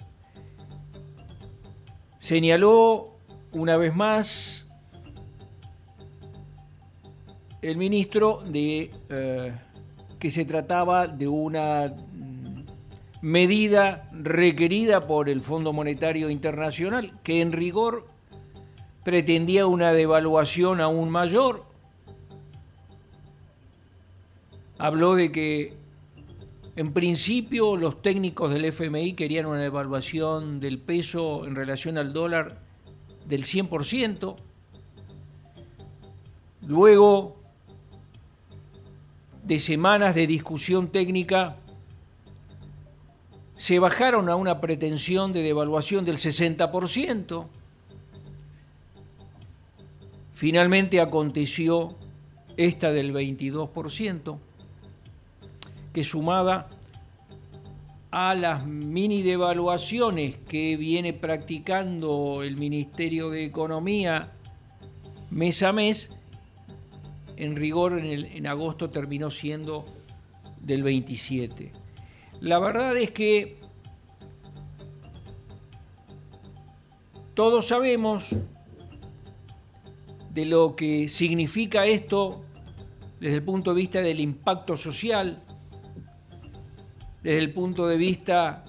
Señaló 2.17 3.17
una 3.51 3.77
vez 3.77 3.93
más 3.93 4.65
el 7.61 7.77
ministro 7.77 8.41
de 8.45 8.91
que 10.23 10.31
se 10.31 10.45
trataba 10.45 11.07
de 11.07 11.27
una 11.27 11.93
mm, 12.13 12.63
medida 13.21 14.07
requerida 14.13 15.05
por 15.05 15.27
el 15.27 15.41
Fondo 15.41 15.73
Monetario 15.73 16.29
Internacional, 16.29 17.11
que 17.23 17.41
en 17.41 17.51
rigor 17.51 18.05
pretendía 19.03 19.67
una 19.67 19.91
devaluación 19.91 20.79
aún 20.79 21.09
mayor. 21.09 21.65
Habló 24.77 25.15
de 25.15 25.29
que 25.33 25.82
en 26.75 26.93
principio 26.93 27.77
los 27.77 28.01
técnicos 28.01 28.51
del 28.51 28.65
FMI 28.65 29.13
querían 29.13 29.45
una 29.45 29.59
devaluación 29.59 30.59
del 30.59 30.79
peso 30.79 31.45
en 31.45 31.55
relación 31.55 31.97
al 31.97 32.13
dólar 32.13 32.61
del 33.27 33.43
100%. 33.43 34.35
Luego 36.65 37.37
de 39.43 39.59
semanas 39.59 40.15
de 40.15 40.25
discusión 40.25 40.87
técnica 40.87 41.57
se 43.55 43.77
bajaron 43.77 44.29
a 44.29 44.35
una 44.35 44.59
pretensión 44.59 45.31
de 45.31 45.43
devaluación 45.43 46.05
del 46.05 46.17
60%. 46.17 47.45
Finalmente 50.33 50.99
aconteció 50.99 51.95
esta 52.57 52.91
del 52.91 53.13
22%, 53.13 54.37
que 55.93 56.03
sumada 56.03 56.69
a 58.11 58.35
las 58.35 58.65
mini 58.65 59.21
devaluaciones 59.21 60.37
que 60.47 60.75
viene 60.77 61.13
practicando 61.13 62.43
el 62.43 62.57
Ministerio 62.57 63.29
de 63.29 63.45
Economía 63.45 64.33
mes 65.29 65.63
a 65.63 65.71
mes, 65.71 66.11
en 67.37 67.55
rigor 67.55 67.99
en, 67.99 68.47
agosto 68.47 68.89
terminó 68.89 69.31
siendo 69.31 69.85
del 70.59 70.83
27. 70.83 71.71
La 72.41 72.59
verdad 72.59 72.95
es 72.97 73.11
que 73.11 73.57
todos 77.33 77.67
sabemos 77.67 78.35
de 80.31 80.45
lo 80.45 80.75
que 80.75 81.07
significa 81.07 81.85
esto 81.85 82.43
desde 83.19 83.37
el 83.37 83.43
punto 83.43 83.73
de 83.73 83.81
vista 83.81 84.01
del 84.01 84.19
impacto 84.19 84.75
social, 84.75 85.42
desde 87.23 87.39
el 87.39 87.53
punto 87.53 87.87
de 87.87 87.97
vista 87.97 88.65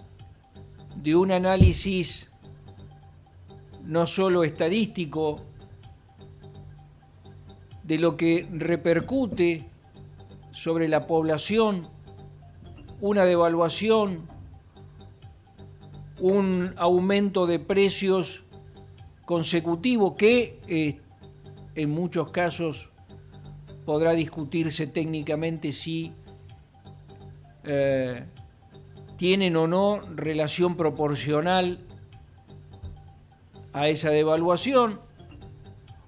de 0.96 1.16
un 1.16 1.32
análisis 1.32 2.30
no 3.84 4.06
solo 4.06 4.44
estadístico, 4.44 5.42
de 7.82 7.98
lo 7.98 8.16
que 8.16 8.48
repercute 8.50 9.68
sobre 10.52 10.88
la 10.88 11.06
población 11.06 11.88
una 13.00 13.26
devaluación, 13.26 14.26
un 16.20 16.72
aumento 16.78 17.46
de 17.46 17.58
precios 17.58 18.44
consecutivo 19.26 20.16
que 20.16 20.60
eh, 20.68 21.00
en 21.74 21.90
muchos 21.90 22.30
casos 22.30 22.88
podrá 23.84 24.12
discutirse 24.12 24.86
técnicamente 24.86 25.72
si 25.72 26.12
eh, 27.64 28.24
tienen 29.16 29.56
o 29.56 29.66
no 29.66 30.00
relación 30.14 30.76
proporcional 30.76 31.80
a 33.72 33.88
esa 33.88 34.10
devaluación 34.10 35.00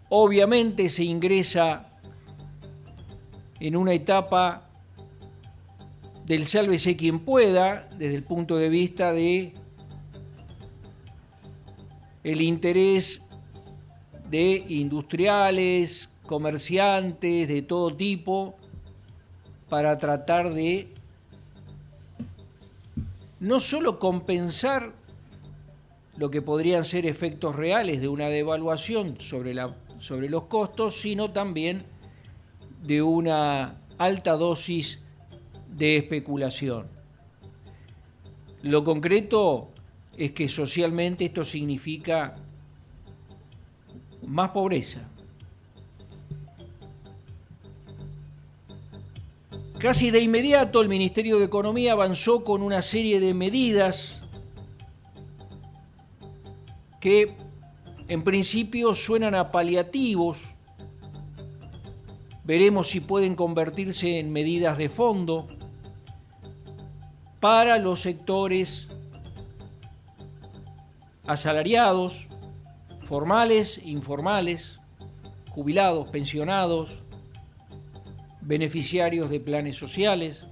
Obviamente 0.08 0.88
se 0.88 1.02
ingresa 1.02 1.90
en 3.58 3.74
una 3.74 3.92
etapa 3.92 4.62
del 6.24 6.46
sálvese 6.46 6.96
quien 6.96 7.20
pueda, 7.20 7.88
desde 7.98 8.14
el 8.14 8.22
punto 8.22 8.56
de 8.56 8.68
vista 8.68 9.12
de 9.12 9.54
el 12.22 12.40
interés 12.40 13.22
de 14.30 14.64
industriales, 14.68 16.08
comerciantes 16.26 17.48
de 17.48 17.62
todo 17.62 17.96
tipo, 17.96 18.56
para 19.68 19.98
tratar 19.98 20.54
de 20.54 20.94
no 23.40 23.60
solo 23.60 23.98
compensar 23.98 24.94
lo 26.16 26.30
que 26.30 26.42
podrían 26.42 26.84
ser 26.84 27.06
efectos 27.06 27.54
reales 27.54 28.00
de 28.00 28.08
una 28.08 28.28
devaluación 28.28 29.20
sobre 29.20 29.52
la 29.52 29.76
sobre 29.98 30.28
los 30.28 30.46
costos, 30.46 31.00
sino 31.00 31.30
también 31.30 31.84
de 32.82 33.02
una 33.02 33.80
alta 33.98 34.32
dosis 34.32 35.00
de 35.68 35.96
especulación. 35.96 36.88
Lo 38.62 38.84
concreto 38.84 39.70
es 40.16 40.32
que 40.32 40.48
socialmente 40.48 41.26
esto 41.26 41.44
significa 41.44 42.36
más 44.26 44.50
pobreza. 44.50 45.08
Casi 49.78 50.10
de 50.10 50.20
inmediato 50.20 50.80
el 50.80 50.88
Ministerio 50.88 51.38
de 51.38 51.44
Economía 51.44 51.92
avanzó 51.92 52.44
con 52.44 52.62
una 52.62 52.80
serie 52.80 53.20
de 53.20 53.34
medidas 53.34 54.22
que 56.98 57.36
en 58.08 58.24
principio 58.24 58.94
suenan 58.94 59.34
a 59.34 59.50
paliativos, 59.52 60.38
veremos 62.44 62.88
si 62.88 63.00
pueden 63.00 63.36
convertirse 63.36 64.18
en 64.18 64.32
medidas 64.32 64.78
de 64.78 64.88
fondo 64.88 65.46
para 67.38 67.76
los 67.76 68.00
sectores 68.00 68.88
asalariados, 71.26 72.28
formales, 73.04 73.78
informales, 73.84 74.80
jubilados, 75.50 76.08
pensionados, 76.08 77.02
beneficiarios 78.46 79.28
de 79.28 79.40
planes 79.40 79.76
sociales. 79.76 80.46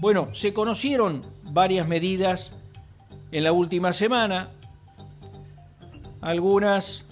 Bueno, 0.00 0.28
se 0.34 0.52
conocieron 0.52 1.24
varias 1.44 1.86
medidas 1.86 2.52
en 3.30 3.44
la 3.44 3.52
última 3.52 3.92
semana. 3.92 4.50
Algunas 6.20 7.06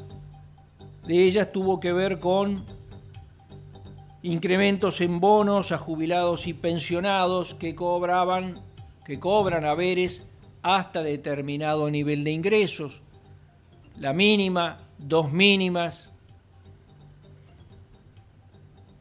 de 1.06 1.24
ellas 1.24 1.52
tuvo 1.52 1.80
que 1.80 1.92
ver 1.92 2.18
con 2.18 2.64
incrementos 4.22 5.00
en 5.00 5.20
bonos 5.20 5.72
a 5.72 5.78
jubilados 5.78 6.46
y 6.46 6.54
pensionados 6.54 7.54
que 7.54 7.74
cobraban 7.74 8.62
que 9.04 9.18
cobran 9.18 9.64
haberes 9.64 10.24
hasta 10.62 11.02
determinado 11.02 11.90
nivel 11.90 12.22
de 12.22 12.30
ingresos, 12.30 13.02
la 13.98 14.12
mínima, 14.12 14.78
dos 14.96 15.32
mínimas, 15.32 16.11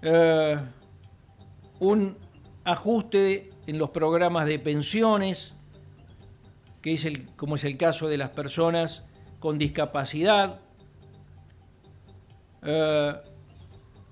eh, 0.01 0.57
un 1.79 2.17
ajuste 2.63 3.51
en 3.67 3.77
los 3.77 3.91
programas 3.91 4.45
de 4.45 4.59
pensiones, 4.59 5.53
que 6.81 6.93
es 6.93 7.05
el, 7.05 7.27
como 7.35 7.55
es 7.55 7.63
el 7.63 7.77
caso 7.77 8.07
de 8.07 8.17
las 8.17 8.29
personas 8.29 9.03
con 9.39 9.57
discapacidad. 9.57 10.59
Eh, 12.63 13.13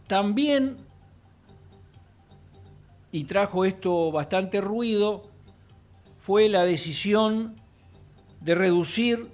también, 0.08 0.78
y 3.12 3.24
trajo 3.26 3.66
esto 3.66 4.12
bastante 4.12 4.62
ruido, 4.62 5.30
fue 6.20 6.50
la 6.50 6.64
decisión 6.64 7.56
de 8.42 8.56
reducir 8.56 9.32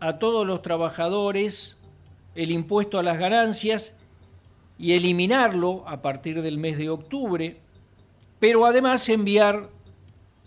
a 0.00 0.18
todos 0.18 0.46
los 0.46 0.60
trabajadores 0.60 1.76
el 2.34 2.50
impuesto 2.50 2.98
a 2.98 3.02
las 3.02 3.18
ganancias 3.18 3.94
y 4.78 4.92
eliminarlo 4.92 5.88
a 5.88 6.02
partir 6.02 6.42
del 6.42 6.58
mes 6.58 6.78
de 6.78 6.90
octubre, 6.90 7.60
pero 8.38 8.66
además 8.66 9.08
enviar 9.08 9.70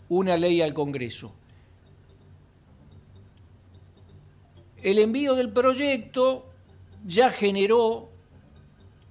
una 0.09 0.37
ley 0.37 0.61
al 0.61 0.73
Congreso. 0.73 1.33
El 4.81 4.99
envío 4.99 5.33
del 5.35 5.51
proyecto 5.51 6.45
ya 7.05 7.31
generó, 7.31 8.09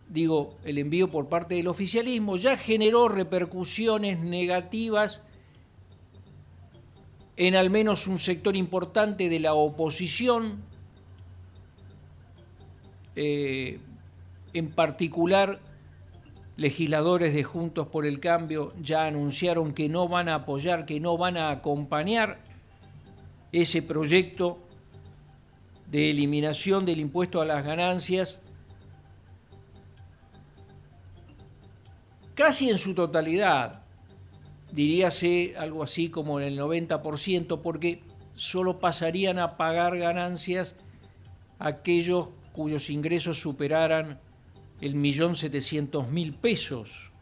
digo, 0.08 0.56
el 0.64 0.78
envío 0.78 1.10
por 1.10 1.28
parte 1.28 1.54
del 1.54 1.68
oficialismo, 1.68 2.36
ya 2.36 2.56
generó 2.56 3.08
repercusiones 3.08 4.20
negativas 4.20 5.22
en 7.36 7.54
al 7.54 7.68
menos 7.68 8.06
un 8.06 8.18
sector 8.18 8.56
importante 8.56 9.28
de 9.28 9.40
la 9.40 9.54
oposición, 9.54 10.62
eh, 13.14 13.78
en 14.58 14.70
particular 14.70 15.60
legisladores 16.56 17.34
de 17.34 17.44
Juntos 17.44 17.88
por 17.88 18.06
el 18.06 18.20
Cambio 18.20 18.72
ya 18.80 19.04
anunciaron 19.04 19.74
que 19.74 19.88
no 19.88 20.08
van 20.08 20.28
a 20.28 20.36
apoyar, 20.36 20.86
que 20.86 21.00
no 21.00 21.18
van 21.18 21.36
a 21.36 21.50
acompañar 21.50 22.38
ese 23.52 23.82
proyecto 23.82 24.58
de 25.90 26.10
eliminación 26.10 26.84
del 26.84 27.00
impuesto 27.00 27.40
a 27.40 27.44
las 27.44 27.64
ganancias 27.64 28.40
casi 32.34 32.70
en 32.70 32.78
su 32.78 32.94
totalidad 32.94 33.82
diríase 34.72 35.54
algo 35.56 35.82
así 35.82 36.10
como 36.10 36.40
en 36.40 36.46
el 36.46 36.58
90%, 36.58 37.60
porque 37.62 38.02
solo 38.34 38.78
pasarían 38.78 39.38
a 39.38 39.56
pagar 39.56 39.96
ganancias 39.96 40.74
aquellos 41.58 42.28
cuyos 42.52 42.90
ingresos 42.90 43.40
superaran 43.40 44.20
el 44.80 44.94
millón 44.94 45.36
setecientos 45.36 46.08
mil 46.08 46.34
pesos. 46.34 47.12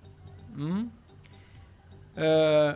Eh, 2.16 2.74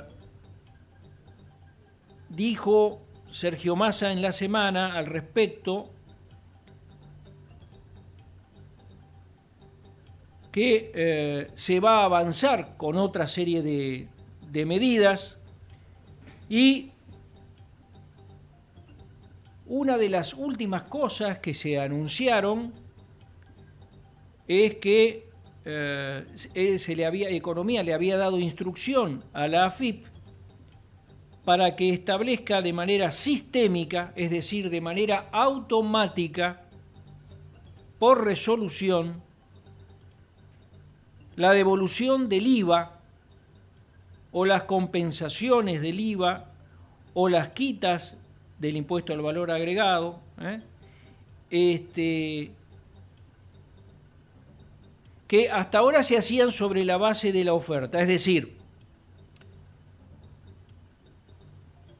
dijo 2.28 3.02
Sergio 3.28 3.76
Massa 3.76 4.12
en 4.12 4.22
la 4.22 4.32
semana 4.32 4.94
al 4.94 5.06
respecto 5.06 5.90
que 10.50 10.90
eh, 10.94 11.50
se 11.54 11.78
va 11.78 12.00
a 12.00 12.04
avanzar 12.04 12.76
con 12.76 12.96
otra 12.96 13.26
serie 13.26 13.62
de, 13.62 14.08
de 14.50 14.66
medidas 14.66 15.36
y 16.48 16.90
una 19.66 19.98
de 19.98 20.08
las 20.08 20.32
últimas 20.34 20.84
cosas 20.84 21.38
que 21.38 21.52
se 21.52 21.78
anunciaron 21.78 22.72
es 24.48 24.76
que 24.76 25.28
eh, 25.64 26.78
se 26.78 26.96
le 26.96 27.04
había, 27.04 27.28
Economía 27.28 27.82
le 27.82 27.92
había 27.92 28.16
dado 28.16 28.38
instrucción 28.38 29.22
a 29.34 29.46
la 29.46 29.66
AFIP 29.66 30.06
para 31.44 31.76
que 31.76 31.90
establezca 31.90 32.62
de 32.62 32.72
manera 32.72 33.12
sistémica, 33.12 34.12
es 34.16 34.30
decir, 34.30 34.70
de 34.70 34.80
manera 34.80 35.28
automática, 35.32 36.62
por 37.98 38.24
resolución, 38.24 39.22
la 41.36 41.52
devolución 41.52 42.28
del 42.28 42.46
IVA 42.46 43.00
o 44.32 44.44
las 44.44 44.64
compensaciones 44.64 45.80
del 45.80 46.00
IVA 46.00 46.52
o 47.14 47.28
las 47.28 47.48
quitas 47.48 48.16
del 48.58 48.76
impuesto 48.76 49.12
al 49.12 49.22
valor 49.22 49.50
agregado, 49.50 50.20
¿eh? 50.40 50.60
este, 51.50 52.52
que 55.28 55.50
hasta 55.50 55.78
ahora 55.78 56.02
se 56.02 56.16
hacían 56.16 56.50
sobre 56.50 56.84
la 56.84 56.96
base 56.96 57.30
de 57.32 57.44
la 57.44 57.52
oferta, 57.52 58.00
es 58.00 58.08
decir, 58.08 58.58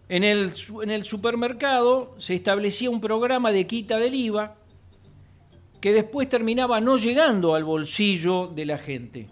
en 0.08 0.24
el, 0.24 1.04
supermercado 1.04 2.14
se 2.16 2.34
establecía 2.34 2.88
un 2.88 3.00
programa 3.00 3.52
de 3.52 3.66
quita 3.66 3.98
del 3.98 4.14
IVA 4.14 4.56
que 5.82 5.92
después 5.92 6.30
terminaba 6.30 6.80
no 6.80 6.96
llegando 6.96 7.54
al 7.54 7.64
bolsillo 7.64 8.46
de 8.46 8.64
la 8.64 8.78
gente. 8.78 9.28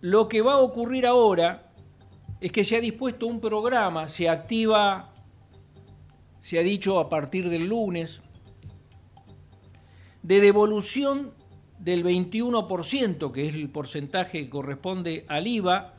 Lo 0.00 0.26
que 0.26 0.40
va 0.40 0.54
a 0.54 0.58
ocurrir 0.58 1.06
ahora 1.06 1.70
es 2.40 2.50
que 2.50 2.64
se 2.64 2.76
ha 2.76 2.80
dispuesto 2.80 3.26
un 3.26 3.40
programa, 3.40 4.08
se 4.08 4.30
activa, 4.30 5.12
se 6.40 6.58
ha 6.58 6.62
dicho 6.62 6.98
a 6.98 7.10
partir 7.10 7.50
del 7.50 7.68
lunes, 7.68 8.22
de 10.26 10.40
devolución 10.40 11.32
del 11.78 12.04
21%, 12.04 13.32
que 13.32 13.48
es 13.48 13.54
el 13.54 13.70
porcentaje 13.70 14.40
que 14.40 14.50
corresponde 14.50 15.24
al 15.28 15.46
IVA, 15.46 15.94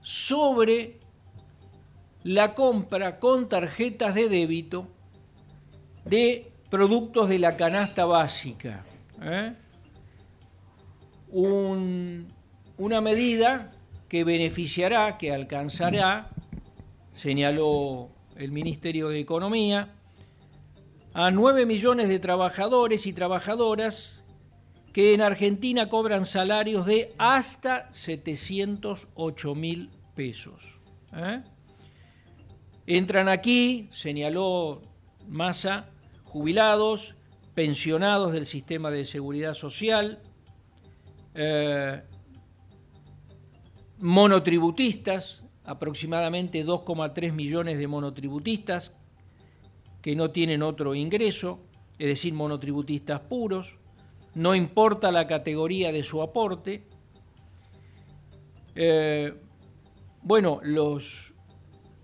sobre 0.00 0.98
la 2.22 2.54
compra 2.54 3.18
con 3.18 3.48
tarjetas 3.48 4.14
de 4.14 4.28
débito 4.28 4.88
de 6.04 6.50
productos 6.70 7.28
de 7.28 7.38
la 7.38 7.56
canasta 7.56 8.04
básica. 8.04 8.84
¿eh? 9.20 9.52
Un 11.28 12.28
una 12.78 13.00
medida 13.00 13.72
que 14.08 14.24
beneficiará, 14.24 15.16
que 15.16 15.32
alcanzará, 15.32 16.30
señaló 17.12 18.10
el 18.36 18.52
Ministerio 18.52 19.08
de 19.08 19.20
Economía, 19.20 19.95
a 21.16 21.30
9 21.30 21.64
millones 21.64 22.10
de 22.10 22.18
trabajadores 22.18 23.06
y 23.06 23.14
trabajadoras 23.14 24.22
que 24.92 25.14
en 25.14 25.22
Argentina 25.22 25.88
cobran 25.88 26.26
salarios 26.26 26.84
de 26.84 27.14
hasta 27.16 27.88
708 27.94 29.54
mil 29.54 29.90
pesos. 30.14 30.78
¿eh? 31.14 31.42
Entran 32.86 33.30
aquí, 33.30 33.88
señaló 33.92 34.82
Massa, 35.26 35.88
jubilados, 36.24 37.16
pensionados 37.54 38.32
del 38.32 38.44
sistema 38.44 38.90
de 38.90 39.06
seguridad 39.06 39.54
social, 39.54 40.20
eh, 41.34 42.02
monotributistas, 43.96 45.46
aproximadamente 45.64 46.62
2,3 46.62 47.32
millones 47.32 47.78
de 47.78 47.86
monotributistas 47.86 48.92
que 50.06 50.14
no 50.14 50.30
tienen 50.30 50.62
otro 50.62 50.94
ingreso, 50.94 51.58
es 51.98 52.06
decir, 52.06 52.32
monotributistas 52.32 53.18
puros, 53.22 53.76
no 54.36 54.54
importa 54.54 55.10
la 55.10 55.26
categoría 55.26 55.90
de 55.90 56.04
su 56.04 56.22
aporte. 56.22 56.84
Eh, 58.76 59.34
bueno, 60.22 60.60
los 60.62 61.34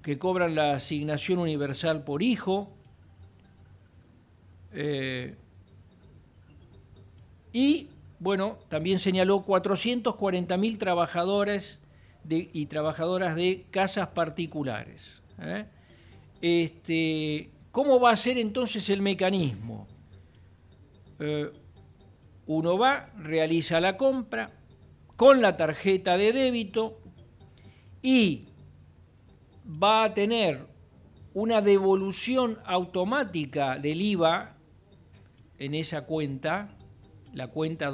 que 0.03 0.19
cobran 0.19 0.57
la 0.57 0.73
asignación 0.73 1.39
universal 1.39 2.03
por 2.03 2.25
hijo, 2.25 2.73
eh, 4.73 5.37
y 7.53 7.87
bueno, 8.19 8.59
también 8.69 8.99
señaló 8.99 9.47
440.000 9.47 10.77
trabajadores 10.77 11.79
y 12.29 12.67
trabajadoras 12.67 13.37
de 13.37 13.65
casas 13.71 14.09
particulares. 14.09 15.23
¿eh? 15.39 15.67
Este, 16.41 17.53
¿Cómo 17.73 17.99
va 17.99 18.11
a 18.11 18.17
ser 18.17 18.39
entonces 18.39 18.89
el 18.91 19.01
mecanismo? 19.03 19.89
Eh, 21.19 21.51
uno 22.47 22.79
va, 22.79 23.11
realiza 23.17 23.81
la 23.81 23.97
compra 23.97 24.51
con 25.17 25.41
la 25.41 25.57
tarjeta 25.57 26.17
de 26.19 26.33
débito 26.33 27.01
y 28.03 28.49
va 29.67 30.05
a 30.05 30.15
tener 30.15 30.67
una 31.35 31.63
devolución 31.63 32.59
automática 32.65 33.79
del 33.79 34.03
IVA 34.03 34.57
en 35.59 35.75
esa 35.75 36.05
cuenta, 36.05 36.77
la 37.33 37.49
cuenta 37.49 37.91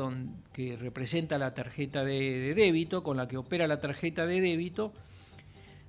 que 0.52 0.76
representa 0.76 1.38
la 1.38 1.54
tarjeta 1.54 2.02
de, 2.02 2.54
débito, 2.54 3.04
con 3.04 3.16
la 3.16 3.28
que 3.28 3.36
opera 3.36 3.68
la 3.68 3.80
tarjeta 3.80 4.26
de 4.26 4.40
débito, 4.40 4.92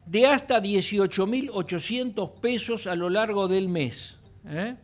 de 0.10 0.26
hasta 0.26 0.60
18.800 0.60 2.40
pesos 2.40 2.88
a 2.88 2.96
lo 2.96 3.12
largo 3.12 3.48
del 3.48 3.70
mes. 3.70 4.18
¿eh? 4.44 4.76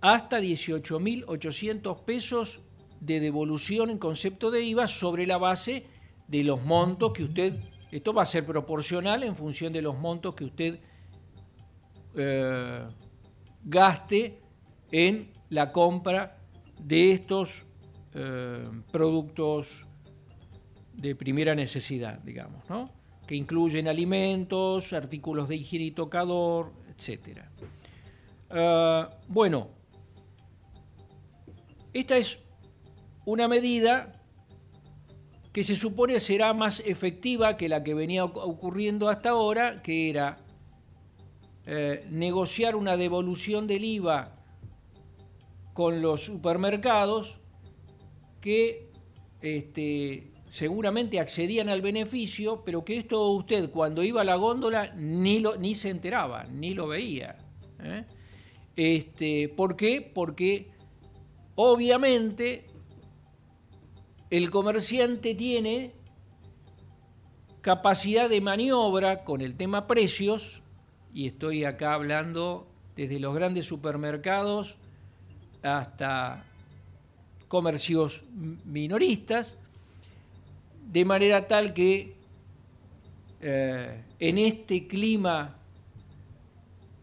Hasta 0.00 0.38
18.800 0.38 2.04
pesos 2.04 2.60
de 3.00 3.18
devolución 3.18 3.90
en 3.90 3.98
concepto 3.98 4.52
de 4.52 4.62
IVA 4.62 4.86
sobre 4.86 5.26
la 5.26 5.36
base 5.36 5.86
de 6.28 6.44
los 6.44 6.62
montos 6.62 7.12
que 7.12 7.24
usted, 7.24 7.58
esto 7.90 8.14
va 8.14 8.22
a 8.22 8.26
ser 8.26 8.46
proporcional 8.46 9.24
en 9.24 9.34
función 9.34 9.72
de 9.72 9.82
los 9.82 9.98
montos 9.98 10.36
que 10.36 10.44
usted 10.44 10.78
eh, 12.14 12.84
gaste 13.64 14.38
en 14.92 15.32
la 15.50 15.72
compra 15.72 16.38
de 16.78 17.10
estos 17.10 17.66
eh, 18.14 18.64
productos 18.92 19.88
de 20.92 21.16
primera 21.16 21.56
necesidad, 21.56 22.20
digamos, 22.20 22.62
¿no? 22.70 23.01
Que 23.26 23.34
incluyen 23.34 23.88
alimentos, 23.88 24.92
artículos 24.92 25.48
de 25.48 25.56
higiene 25.56 25.86
y 25.86 25.90
tocador, 25.92 26.72
etc. 26.90 27.38
Eh, 28.50 29.06
bueno, 29.28 29.68
esta 31.92 32.16
es 32.16 32.40
una 33.24 33.48
medida 33.48 34.20
que 35.52 35.64
se 35.64 35.76
supone 35.76 36.18
será 36.18 36.54
más 36.54 36.80
efectiva 36.80 37.56
que 37.56 37.68
la 37.68 37.84
que 37.84 37.94
venía 37.94 38.24
ocurriendo 38.24 39.08
hasta 39.08 39.30
ahora, 39.30 39.82
que 39.82 40.08
era 40.08 40.38
eh, 41.66 42.06
negociar 42.10 42.74
una 42.74 42.96
devolución 42.96 43.66
del 43.66 43.84
IVA 43.84 44.32
con 45.74 46.02
los 46.02 46.24
supermercados 46.24 47.38
que 48.40 48.90
este, 49.42 50.31
seguramente 50.52 51.18
accedían 51.18 51.70
al 51.70 51.80
beneficio, 51.80 52.62
pero 52.62 52.84
que 52.84 52.98
esto 52.98 53.26
usted 53.30 53.70
cuando 53.70 54.02
iba 54.02 54.20
a 54.20 54.24
la 54.24 54.34
góndola 54.34 54.92
ni, 54.94 55.38
lo, 55.38 55.56
ni 55.56 55.74
se 55.74 55.88
enteraba, 55.88 56.44
ni 56.44 56.74
lo 56.74 56.88
veía. 56.88 57.38
¿eh? 57.82 58.04
Este, 58.76 59.48
¿Por 59.48 59.76
qué? 59.76 60.02
Porque 60.02 60.70
obviamente 61.54 62.66
el 64.28 64.50
comerciante 64.50 65.34
tiene 65.34 65.92
capacidad 67.62 68.28
de 68.28 68.42
maniobra 68.42 69.24
con 69.24 69.40
el 69.40 69.56
tema 69.56 69.86
precios 69.86 70.62
y 71.14 71.28
estoy 71.28 71.64
acá 71.64 71.94
hablando 71.94 72.66
desde 72.94 73.18
los 73.20 73.34
grandes 73.34 73.64
supermercados 73.64 74.76
hasta 75.62 76.44
comercios 77.48 78.24
minoristas, 78.66 79.56
de 80.92 81.04
manera 81.04 81.48
tal 81.48 81.72
que 81.72 82.14
eh, 83.40 84.02
en 84.18 84.38
este 84.38 84.86
clima 84.86 85.56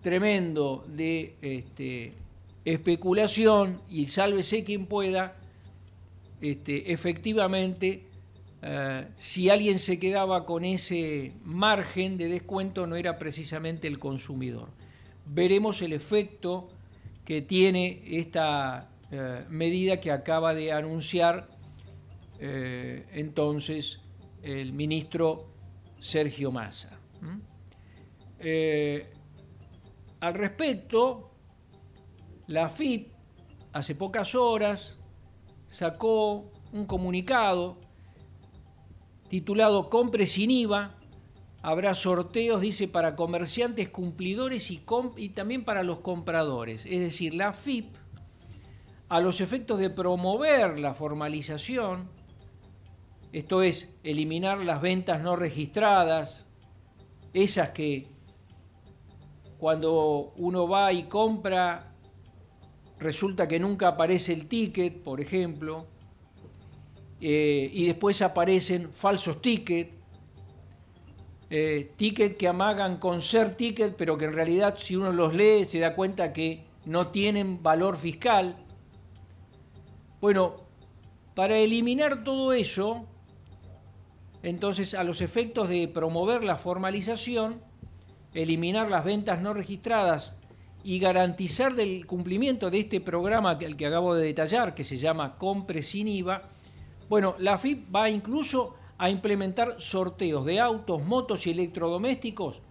tremendo 0.01 0.85
de 0.87 1.35
este, 1.41 2.13
especulación 2.63 3.81
y 3.89 4.07
sálvese 4.07 4.63
quien 4.63 4.85
pueda, 4.85 5.35
este, 6.39 6.91
efectivamente 6.93 8.03
eh, 8.61 9.07
si 9.15 9.49
alguien 9.49 9.79
se 9.79 9.99
quedaba 9.99 10.45
con 10.45 10.65
ese 10.65 11.33
margen 11.43 12.17
de 12.17 12.27
descuento 12.27 12.85
no 12.85 12.95
era 12.95 13.17
precisamente 13.17 13.87
el 13.87 13.97
consumidor. 13.97 14.69
Veremos 15.25 15.81
el 15.81 15.93
efecto 15.93 16.69
que 17.25 17.41
tiene 17.41 18.01
esta 18.05 18.89
eh, 19.11 19.45
medida 19.49 19.99
que 19.99 20.11
acaba 20.11 20.53
de 20.53 20.71
anunciar 20.71 21.58
eh, 22.39 23.07
entonces 23.11 24.01
el 24.41 24.73
ministro 24.73 25.53
Sergio 25.99 26.51
Massa. 26.51 26.97
al 30.21 30.33
respecto, 30.33 31.31
la 32.47 32.69
FIP 32.69 33.13
hace 33.73 33.95
pocas 33.95 34.33
horas 34.35 34.97
sacó 35.67 36.51
un 36.71 36.85
comunicado 36.85 37.77
titulado 39.29 39.89
Compre 39.89 40.25
sin 40.25 40.51
IVA. 40.51 40.95
Habrá 41.61 41.93
sorteos, 41.93 42.61
dice, 42.61 42.87
para 42.87 43.15
comerciantes 43.15 43.89
cumplidores 43.89 44.71
y, 44.71 44.81
y 45.17 45.29
también 45.29 45.63
para 45.63 45.83
los 45.83 45.99
compradores. 45.99 46.85
Es 46.85 46.99
decir, 46.99 47.33
la 47.33 47.53
FIP, 47.53 47.95
a 49.09 49.19
los 49.19 49.41
efectos 49.41 49.79
de 49.79 49.89
promover 49.89 50.79
la 50.79 50.93
formalización, 50.93 52.09
esto 53.31 53.61
es, 53.61 53.89
eliminar 54.03 54.59
las 54.59 54.81
ventas 54.81 55.21
no 55.21 55.35
registradas, 55.35 56.47
esas 57.33 57.69
que 57.69 58.07
cuando 59.57 60.33
uno 60.37 60.67
va 60.67 60.91
y 60.93 61.03
compra 61.03 61.93
resulta 62.97 63.47
que 63.47 63.59
nunca 63.59 63.89
aparece 63.89 64.33
el 64.33 64.47
ticket, 64.47 65.03
por 65.03 65.21
ejemplo, 65.21 65.85
eh, 67.21 67.69
y 67.71 67.85
después 67.85 68.21
aparecen 68.21 68.91
falsos 68.93 69.41
tickets, 69.41 69.91
eh, 71.49 71.91
tickets 71.97 72.37
que 72.37 72.47
amagan 72.47 72.97
con 72.97 73.21
ser 73.21 73.55
ticket, 73.55 73.95
pero 73.95 74.17
que 74.17 74.25
en 74.25 74.33
realidad 74.33 74.75
si 74.77 74.95
uno 74.95 75.11
los 75.11 75.33
lee 75.33 75.65
se 75.65 75.79
da 75.79 75.95
cuenta 75.95 76.31
que 76.31 76.65
no 76.85 77.07
tienen 77.07 77.61
valor 77.61 77.97
fiscal. 77.97 78.55
Bueno, 80.21 80.67
para 81.35 81.57
eliminar 81.57 82.23
todo 82.23 82.53
eso, 82.53 83.05
entonces 84.43 84.93
a 84.93 85.03
los 85.03 85.21
efectos 85.21 85.69
de 85.69 85.87
promover 85.87 86.43
la 86.43 86.55
formalización, 86.55 87.61
eliminar 88.33 88.89
las 88.89 89.03
ventas 89.03 89.41
no 89.41 89.53
registradas 89.53 90.35
y 90.83 90.99
garantizar 90.99 91.75
del 91.75 92.05
cumplimiento 92.05 92.69
de 92.69 92.79
este 92.79 93.01
programa 93.01 93.57
el 93.59 93.75
que 93.75 93.87
acabo 93.87 94.15
de 94.15 94.25
detallar, 94.25 94.73
que 94.73 94.83
se 94.83 94.97
llama 94.97 95.37
Compre 95.37 95.81
sin 95.81 96.07
IVA, 96.07 96.43
bueno, 97.09 97.35
la 97.39 97.57
FIP 97.57 97.93
va 97.93 98.09
incluso 98.09 98.75
a 98.97 99.09
implementar 99.09 99.75
sorteos 99.79 100.45
de 100.45 100.59
autos, 100.59 101.03
motos 101.03 101.47
y 101.47 101.51
electrodomésticos, 101.51 102.61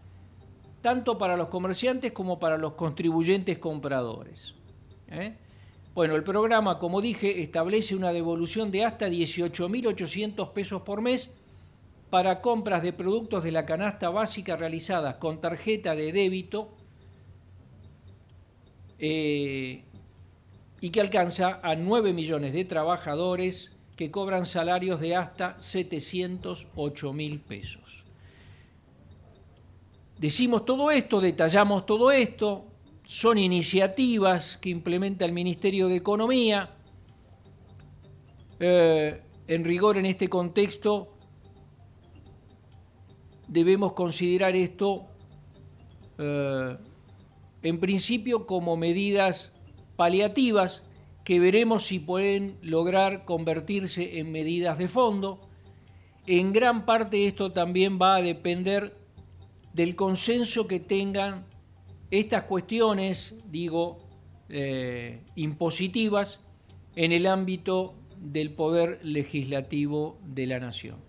tanto 0.81 1.19
para 1.19 1.37
los 1.37 1.49
comerciantes 1.49 2.13
como 2.13 2.39
para 2.39 2.57
los 2.57 2.75
contribuyentes 2.75 3.59
compradores. 3.59 4.55
¿eh? 5.09 5.37
Bueno, 5.95 6.15
el 6.15 6.23
programa, 6.23 6.79
como 6.79 7.01
dije, 7.01 7.43
establece 7.43 7.97
una 7.97 8.13
devolución 8.13 8.71
de 8.71 8.85
hasta 8.85 9.09
18.800 9.09 10.53
pesos 10.53 10.83
por 10.83 11.03
mes 11.03 11.33
para 12.11 12.41
compras 12.41 12.83
de 12.83 12.93
productos 12.93 13.45
de 13.45 13.53
la 13.53 13.67
canasta 13.67 14.09
básica 14.09 14.57
realizadas 14.57 15.17
con 15.17 15.41
tarjeta 15.41 15.95
de 15.95 16.13
débito 16.13 16.75
eh, 18.99 19.85
y 20.81 20.91
que 20.91 21.01
alcanza 21.01 21.61
a 21.63 21.75
9 21.75 22.13
millones 22.13 22.53
de 22.53 22.65
trabajadores 22.65 23.77
que 23.97 24.11
cobran 24.11 24.47
salarios 24.47 25.01
de 25.01 25.17
hasta 25.17 25.61
708 25.61 27.13
mil 27.13 27.41
pesos. 27.41 28.05
Decimos 30.19 30.65
todo 30.65 30.91
esto, 30.91 31.21
detallamos 31.21 31.85
todo 31.85 32.11
esto, 32.11 32.65
son 33.05 33.39
iniciativas 33.39 34.57
que 34.57 34.71
implementa 34.71 35.25
el 35.25 35.33
Ministerio 35.33 35.89
de 35.89 35.97
Economía. 35.97 36.71
Eh, 38.61 39.23
en 39.47 39.65
rigor, 39.65 39.97
en 39.99 40.07
este 40.07 40.29
contexto, 40.29 41.18
debemos 43.49 43.95
considerar 43.95 44.55
esto 44.55 45.07
eh, 46.19 46.77
en 47.63 47.81
principio 47.81 48.47
como 48.47 48.77
medidas 48.77 49.53
paliativas 49.97 50.85
que 51.25 51.41
veremos 51.41 51.87
si 51.87 51.99
pueden 51.99 52.57
lograr 52.63 53.25
convertirse 53.25 54.19
en 54.19 54.33
medidas 54.33 54.79
de 54.79 54.89
fondo. 54.89 55.41
En 56.27 56.53
gran 56.53 56.85
parte 56.85 57.27
esto 57.27 57.53
también 57.53 57.99
va 58.01 58.17
a 58.17 58.23
depender 58.23 58.97
del 59.73 59.97
consenso 59.97 60.67
que 60.67 60.81
tengan 60.81 61.47
estas 62.11 62.45
cuestiones, 62.45 63.35
digo, 63.51 63.99
eh, 64.49 65.21
impositivas 65.37 66.41
en 66.97 67.13
el 67.13 67.27
ámbito 67.27 67.95
del 68.17 68.51
poder 68.53 69.01
legislativo 69.03 70.19
de 70.25 70.47
la 70.47 70.59
nación. 70.59 71.08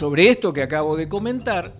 Sobre 0.00 0.30
esto 0.30 0.54
que 0.54 0.62
acabo 0.62 0.96
de 0.96 1.10
comentar, 1.10 1.74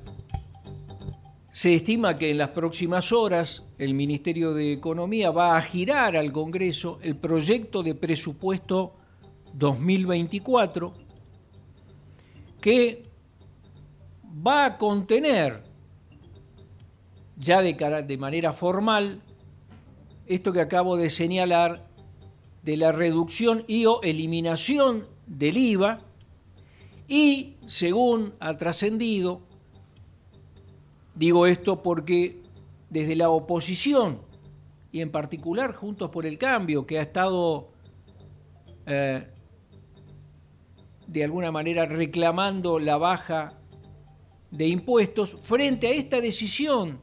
se 1.48 1.74
estima 1.74 2.18
que 2.18 2.30
en 2.30 2.36
las 2.36 2.50
próximas 2.50 3.12
horas 3.12 3.64
el 3.78 3.94
Ministerio 3.94 4.52
de 4.52 4.74
Economía 4.74 5.30
va 5.30 5.56
a 5.56 5.62
girar 5.62 6.18
al 6.18 6.30
Congreso 6.30 6.98
el 7.02 7.16
proyecto 7.16 7.82
de 7.82 7.94
presupuesto 7.94 8.94
2024 9.54 10.92
que 12.60 13.04
va 14.46 14.64
a 14.64 14.78
contener 14.78 15.62
ya 17.36 17.62
de, 17.62 18.16
manera 18.18 18.52
formal 18.52 19.22
esto 20.26 20.52
que 20.52 20.60
acabo 20.60 20.96
de 20.96 21.08
señalar 21.10 21.86
de 22.62 22.76
la 22.76 22.92
reducción 22.92 23.64
y 23.66 23.86
o 23.86 24.02
eliminación 24.02 25.06
del 25.26 25.56
IVA 25.56 26.00
y, 27.08 27.56
según 27.66 28.34
ha 28.38 28.56
trascendido, 28.56 29.40
digo 31.14 31.46
esto 31.46 31.82
porque 31.82 32.42
desde 32.90 33.16
la 33.16 33.30
oposición 33.30 34.20
y 34.92 35.00
en 35.00 35.10
particular 35.10 35.74
Juntos 35.74 36.10
por 36.10 36.26
el 36.26 36.38
Cambio, 36.38 36.86
que 36.86 36.98
ha 36.98 37.02
estado 37.02 37.68
eh, 38.86 39.26
de 41.10 41.24
alguna 41.24 41.50
manera 41.50 41.86
reclamando 41.86 42.78
la 42.78 42.96
baja 42.96 43.58
de 44.52 44.68
impuestos, 44.68 45.36
frente 45.42 45.88
a 45.88 45.90
esta 45.90 46.20
decisión 46.20 47.00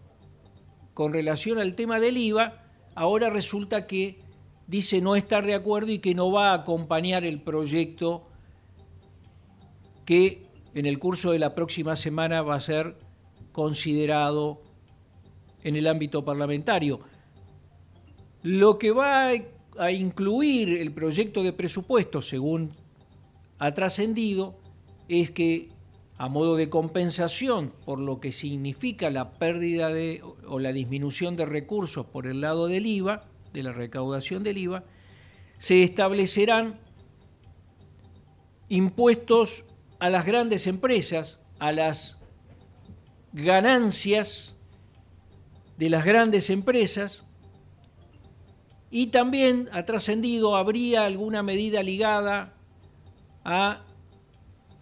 con 0.93 1.11
relación 1.11 1.59
al 1.59 1.75
tema 1.75 1.99
del 1.99 2.15
IVA, 2.15 2.63
ahora 2.95 3.29
resulta 3.29 3.85
que 3.85 4.19
dice 4.65 5.01
no 5.01 5.17
estar 5.17 5.45
de 5.45 5.55
acuerdo 5.55 5.91
y 5.91 5.99
que 5.99 6.15
no 6.15 6.31
va 6.31 6.51
a 6.51 6.53
acompañar 6.53 7.25
el 7.25 7.41
proyecto 7.41 8.29
que 10.05 10.47
en 10.73 10.85
el 10.85 10.99
curso 10.99 11.31
de 11.31 11.39
la 11.39 11.53
próxima 11.53 11.97
semana 11.97 12.41
va 12.41 12.55
a 12.55 12.61
ser 12.61 12.95
considerado 13.51 14.61
en 15.63 15.75
el 15.75 15.85
ámbito 15.85 16.23
parlamentario. 16.23 17.01
Lo 18.41 18.77
que 18.77 18.91
va 18.91 19.31
a 19.77 19.91
incluir 19.91 20.77
el 20.77 20.93
proyecto 20.93 21.43
de 21.43 21.51
presupuesto, 21.51 22.21
según 22.21 22.86
ha 23.59 23.73
trascendido, 23.73 24.59
es 25.07 25.31
que 25.31 25.69
a 26.17 26.29
modo 26.29 26.55
de 26.55 26.69
compensación 26.69 27.73
por 27.85 27.99
lo 27.99 28.19
que 28.19 28.31
significa 28.31 29.09
la 29.09 29.31
pérdida 29.33 29.89
de, 29.89 30.23
o 30.47 30.59
la 30.59 30.73
disminución 30.73 31.35
de 31.35 31.45
recursos 31.45 32.05
por 32.07 32.25
el 32.25 32.41
lado 32.41 32.67
del 32.67 32.87
IVA, 32.87 33.25
de 33.53 33.63
la 33.63 33.71
recaudación 33.71 34.43
del 34.43 34.57
IVA, 34.57 34.83
se 35.57 35.83
establecerán 35.83 36.79
impuestos 38.67 39.65
a 39.99 40.09
las 40.09 40.25
grandes 40.25 40.67
empresas, 40.67 41.39
a 41.59 41.71
las 41.71 42.17
ganancias 43.33 44.55
de 45.77 45.89
las 45.89 46.03
grandes 46.03 46.49
empresas 46.49 47.23
y 48.89 49.07
también 49.07 49.69
ha 49.71 49.85
trascendido, 49.85 50.55
habría 50.55 51.05
alguna 51.05 51.43
medida 51.43 51.83
ligada 51.83 52.56
a 53.47 53.81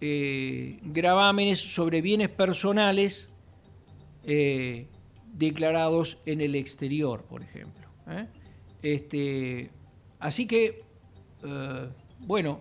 eh, 0.00 0.78
gravámenes 0.82 1.60
sobre 1.60 2.02
bienes 2.02 2.28
personales 2.28 3.30
eh, 4.24 4.88
declarados 5.32 6.18
en 6.26 6.40
el 6.40 6.56
exterior, 6.56 7.22
por 7.22 7.42
ejemplo. 7.42 7.88
¿eh? 8.08 8.26
Este, 8.82 9.70
así 10.18 10.46
que, 10.46 10.84
bueno, 12.18 12.60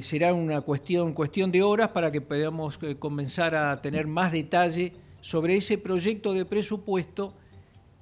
será 0.00 0.34
una 0.34 0.62
cuestión, 0.62 1.12
cuestión 1.12 1.52
de 1.52 1.62
horas 1.62 1.90
para 1.90 2.10
que 2.10 2.20
podamos 2.20 2.76
comenzar 2.98 3.54
a 3.54 3.80
tener 3.80 4.08
más 4.08 4.32
detalle 4.32 4.92
sobre 5.20 5.56
ese 5.56 5.78
proyecto 5.78 6.32
de 6.32 6.44
presupuesto 6.44 7.34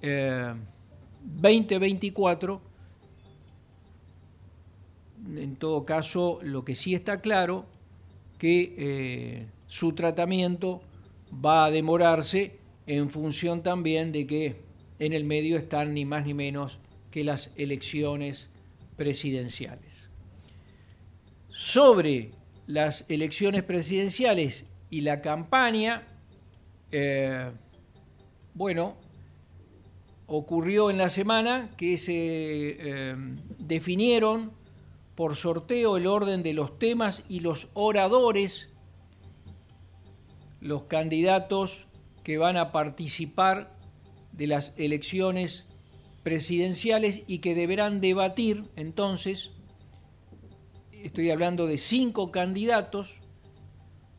2024 0.00 2.71
en 5.26 5.56
todo 5.56 5.84
caso, 5.84 6.40
lo 6.42 6.64
que 6.64 6.74
sí 6.74 6.94
está 6.94 7.20
claro, 7.20 7.66
que 8.38 8.74
eh, 8.76 9.46
su 9.66 9.92
tratamiento 9.92 10.82
va 11.32 11.64
a 11.64 11.70
demorarse 11.70 12.58
en 12.86 13.08
función 13.10 13.62
también 13.62 14.12
de 14.12 14.26
que 14.26 14.56
en 14.98 15.12
el 15.12 15.24
medio 15.24 15.56
están 15.56 15.94
ni 15.94 16.04
más 16.04 16.26
ni 16.26 16.34
menos 16.34 16.78
que 17.10 17.24
las 17.24 17.50
elecciones 17.56 18.50
presidenciales. 18.96 20.08
Sobre 21.48 22.30
las 22.66 23.04
elecciones 23.08 23.62
presidenciales 23.62 24.66
y 24.90 25.02
la 25.02 25.20
campaña, 25.20 26.06
eh, 26.90 27.50
bueno, 28.54 28.96
ocurrió 30.26 30.90
en 30.90 30.98
la 30.98 31.08
semana 31.08 31.70
que 31.76 31.98
se 31.98 32.14
eh, 32.14 33.14
definieron 33.58 34.52
por 35.14 35.36
sorteo 35.36 35.96
el 35.96 36.06
orden 36.06 36.42
de 36.42 36.54
los 36.54 36.78
temas 36.78 37.22
y 37.28 37.40
los 37.40 37.68
oradores, 37.74 38.70
los 40.60 40.84
candidatos 40.84 41.86
que 42.22 42.38
van 42.38 42.56
a 42.56 42.72
participar 42.72 43.76
de 44.32 44.46
las 44.46 44.72
elecciones 44.76 45.66
presidenciales 46.22 47.22
y 47.26 47.38
que 47.38 47.54
deberán 47.54 48.00
debatir 48.00 48.64
entonces, 48.76 49.50
estoy 50.92 51.30
hablando 51.30 51.66
de 51.66 51.78
cinco 51.78 52.30
candidatos, 52.30 53.20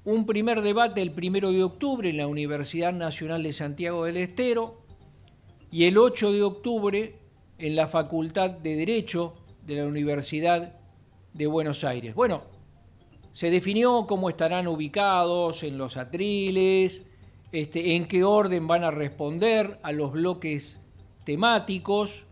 un 0.03 0.25
primer 0.25 0.61
debate 0.61 1.01
el 1.01 1.11
primero 1.11 1.51
de 1.51 1.63
octubre 1.63 2.09
en 2.09 2.17
la 2.17 2.27
Universidad 2.27 2.91
Nacional 2.91 3.41
de 3.41 3.53
Santiago 3.53 4.03
del 4.03 4.17
Estero 4.17 4.83
y 5.71 5.85
el 5.85 5.97
8 5.97 6.33
de 6.33 6.43
octubre 6.43 7.15
en 7.57 7.75
la 7.77 7.87
Facultad 7.87 8.49
de 8.49 8.75
Derecho 8.75 9.35
de 9.65 9.75
la 9.75 9.85
Universidad 9.85 10.82
de 11.33 11.47
Buenos 11.47 11.83
Aires. 11.83 12.15
Bueno, 12.15 12.43
se 13.31 13.49
definió 13.49 14.05
cómo 14.07 14.29
estarán 14.29 14.67
ubicados 14.67 15.63
en 15.63 15.77
los 15.77 15.97
atriles, 15.97 17.03
este, 17.51 17.95
en 17.95 18.07
qué 18.07 18.23
orden 18.23 18.67
van 18.67 18.83
a 18.83 18.91
responder 18.91 19.79
a 19.83 19.91
los 19.91 20.11
bloques 20.11 20.79
temáticos 21.23 22.25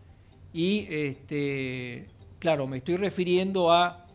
y, 0.52 0.86
este, 0.88 2.06
claro, 2.38 2.66
me 2.66 2.78
estoy 2.78 2.96
refiriendo 2.96 3.72
a 3.72 4.06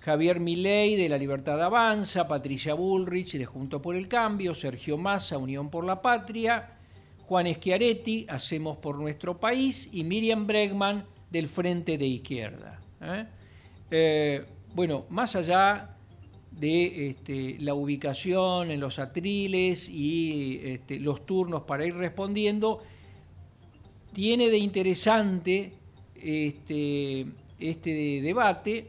Javier 0.00 0.38
Milei 0.38 0.96
de 0.96 1.08
La 1.08 1.18
Libertad 1.18 1.62
Avanza, 1.62 2.28
Patricia 2.28 2.74
Bullrich 2.74 3.36
de 3.36 3.46
Junto 3.46 3.82
por 3.82 3.96
el 3.96 4.08
Cambio, 4.08 4.54
Sergio 4.54 4.96
Massa, 4.96 5.38
Unión 5.38 5.70
por 5.70 5.84
la 5.84 6.00
Patria, 6.00 6.78
Juan 7.26 7.46
Schiaretti, 7.52 8.26
Hacemos 8.28 8.78
por 8.78 8.96
Nuestro 8.98 9.38
País 9.38 9.88
y 9.92 10.04
Miriam 10.04 10.46
Bregman 10.46 11.04
del 11.30 11.48
Frente 11.48 11.98
de 11.98 12.06
Izquierda. 12.06 12.80
¿eh? 13.00 13.26
Eh, 13.90 14.44
bueno, 14.74 15.06
más 15.08 15.34
allá 15.36 15.96
de 16.50 17.10
este, 17.10 17.56
la 17.60 17.74
ubicación 17.74 18.70
en 18.70 18.80
los 18.80 18.98
atriles 18.98 19.88
y 19.88 20.60
este, 20.62 20.98
los 20.98 21.24
turnos 21.24 21.62
para 21.62 21.86
ir 21.86 21.94
respondiendo, 21.94 22.82
tiene 24.12 24.50
de 24.50 24.58
interesante 24.58 25.72
este, 26.16 27.26
este 27.58 28.20
debate 28.20 28.88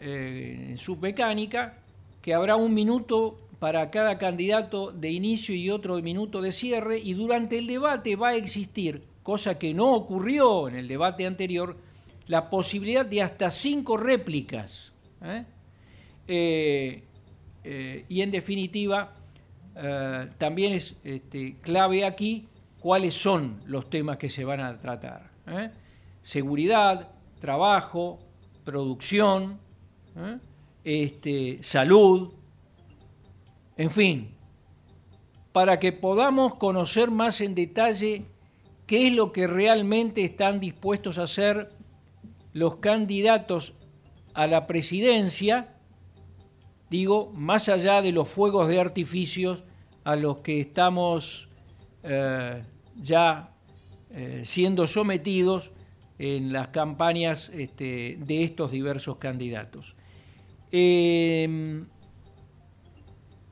eh, 0.00 0.66
en 0.70 0.78
submecánica, 0.78 1.78
que 2.20 2.34
habrá 2.34 2.56
un 2.56 2.74
minuto 2.74 3.38
para 3.60 3.90
cada 3.90 4.18
candidato 4.18 4.90
de 4.90 5.10
inicio 5.10 5.54
y 5.54 5.70
otro 5.70 5.96
minuto 6.02 6.42
de 6.42 6.50
cierre, 6.50 6.98
y 6.98 7.14
durante 7.14 7.58
el 7.58 7.66
debate 7.66 8.16
va 8.16 8.30
a 8.30 8.34
existir, 8.34 9.04
cosa 9.22 9.58
que 9.58 9.72
no 9.72 9.94
ocurrió 9.94 10.68
en 10.68 10.76
el 10.76 10.88
debate 10.88 11.24
anterior, 11.26 11.76
la 12.26 12.50
posibilidad 12.50 13.06
de 13.06 13.22
hasta 13.22 13.50
cinco 13.50 13.96
réplicas. 13.96 14.92
¿eh? 15.22 15.44
Eh, 16.26 17.02
eh, 17.64 18.04
y 18.08 18.20
en 18.20 18.30
definitiva, 18.30 19.12
también 20.38 20.72
es 20.72 20.96
este, 21.04 21.56
clave 21.60 22.06
aquí 22.06 22.48
cuáles 22.80 23.12
son 23.12 23.60
los 23.66 23.90
temas 23.90 24.16
que 24.16 24.30
se 24.30 24.42
van 24.42 24.60
a 24.60 24.80
tratar. 24.80 25.30
Seguridad, 26.22 27.10
trabajo, 27.40 28.18
producción, 28.64 29.58
este, 30.82 31.58
salud, 31.62 32.32
en 33.76 33.90
fin, 33.90 34.30
para 35.52 35.78
que 35.78 35.92
podamos 35.92 36.54
conocer 36.54 37.10
más 37.10 37.42
en 37.42 37.54
detalle 37.54 38.24
qué 38.86 39.08
es 39.08 39.12
lo 39.12 39.30
que 39.30 39.46
realmente 39.46 40.24
están 40.24 40.58
dispuestos 40.58 41.18
a 41.18 41.24
hacer 41.24 41.75
los 42.56 42.76
candidatos 42.76 43.74
a 44.32 44.46
la 44.46 44.66
presidencia, 44.66 45.74
digo, 46.88 47.30
más 47.34 47.68
allá 47.68 48.00
de 48.00 48.12
los 48.12 48.30
fuegos 48.30 48.66
de 48.68 48.80
artificios 48.80 49.62
a 50.04 50.16
los 50.16 50.38
que 50.38 50.60
estamos 50.60 51.50
eh, 52.02 52.62
ya 52.96 53.50
eh, 54.10 54.40
siendo 54.46 54.86
sometidos 54.86 55.72
en 56.18 56.50
las 56.50 56.68
campañas 56.68 57.50
este, 57.50 58.16
de 58.20 58.44
estos 58.44 58.70
diversos 58.70 59.18
candidatos. 59.18 59.94
Em, 60.72 61.84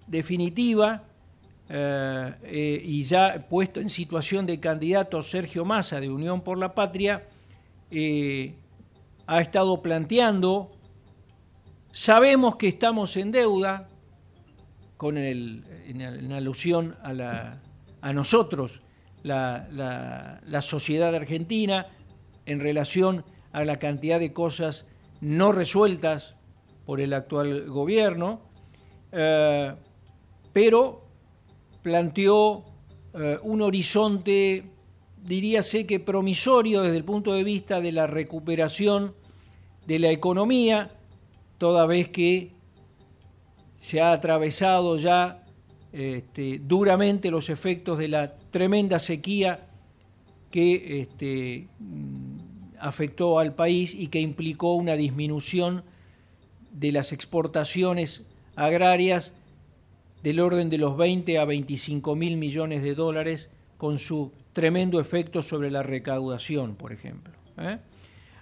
definitiva 0.06 1.04
eh, 1.68 2.32
eh, 2.42 2.82
y 2.82 3.02
ya 3.02 3.46
puesto 3.50 3.80
en 3.80 3.90
situación 3.90 4.46
de 4.46 4.60
candidato 4.60 5.22
Sergio 5.22 5.66
Massa 5.66 6.00
de 6.00 6.08
Unión 6.08 6.40
por 6.40 6.56
la 6.56 6.74
Patria, 6.74 7.28
eh, 7.90 8.54
ha 9.26 9.40
estado 9.40 9.82
planteando, 9.82 10.72
sabemos 11.92 12.56
que 12.56 12.68
estamos 12.68 13.16
en 13.16 13.30
deuda, 13.30 13.88
con 14.96 15.18
el, 15.18 15.64
en, 15.86 16.32
alusión 16.32 16.96
a, 17.02 18.12
nosotros, 18.12 18.82
la, 19.22 20.60
sociedad 20.60 21.14
argentina, 21.14 21.86
en 22.46 22.60
relación 22.60 23.24
a 23.52 23.64
la 23.64 23.78
cantidad 23.78 24.18
de 24.18 24.32
cosas 24.32 24.86
no 25.20 25.52
resueltas 25.52 26.36
por 26.84 27.00
el 27.00 27.12
actual 27.12 27.68
gobierno, 27.68 28.42
pero 30.52 31.02
planteó 31.82 32.64
eh, 33.14 33.38
un 33.42 33.62
horizonte, 33.62 34.64
diríase 35.24 35.86
que 35.86 36.00
promisorio 36.00 36.82
desde 36.82 36.98
el 36.98 37.04
punto 37.04 37.32
de 37.32 37.42
vista 37.42 37.80
de 37.80 37.92
la 37.92 38.06
recuperación 38.06 39.14
de 39.86 39.98
la 39.98 40.10
economía, 40.10 40.90
toda 41.58 41.86
vez 41.86 42.08
que 42.08 42.52
se 43.78 44.00
ha 44.00 44.12
atravesado 44.12 44.96
ya 44.96 45.44
este, 45.92 46.60
duramente 46.62 47.30
los 47.30 47.48
efectos 47.48 47.98
de 47.98 48.08
la 48.08 48.34
tremenda 48.50 48.98
sequía 48.98 49.66
que 50.50 51.00
este, 51.00 51.68
mm, 51.78 52.76
afectó 52.80 53.38
al 53.38 53.54
país 53.54 53.94
y 53.94 54.08
que 54.08 54.20
implicó 54.20 54.74
una 54.74 54.94
disminución 54.94 55.84
de 56.72 56.92
las 56.92 57.12
exportaciones 57.12 58.24
agrarias 58.56 59.32
del 60.22 60.40
orden 60.40 60.70
de 60.70 60.78
los 60.78 60.96
20 60.96 61.38
a 61.38 61.44
25 61.44 62.14
mil 62.14 62.36
millones 62.36 62.82
de 62.82 62.94
dólares 62.94 63.50
con 63.84 63.98
su 63.98 64.32
tremendo 64.54 64.98
efecto 64.98 65.42
sobre 65.42 65.70
la 65.70 65.82
recaudación, 65.82 66.74
por 66.74 66.90
ejemplo. 66.90 67.34
¿eh? 67.58 67.76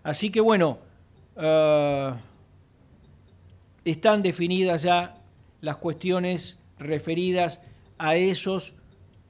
Así 0.05 0.31
que 0.31 0.41
bueno, 0.41 0.79
eh, 1.35 2.13
están 3.85 4.23
definidas 4.23 4.85
ya 4.85 5.21
las 5.61 5.79
cuestiones 5.79 6.61
referidas 6.79 7.61
a 7.99 8.15
esos 8.15 8.75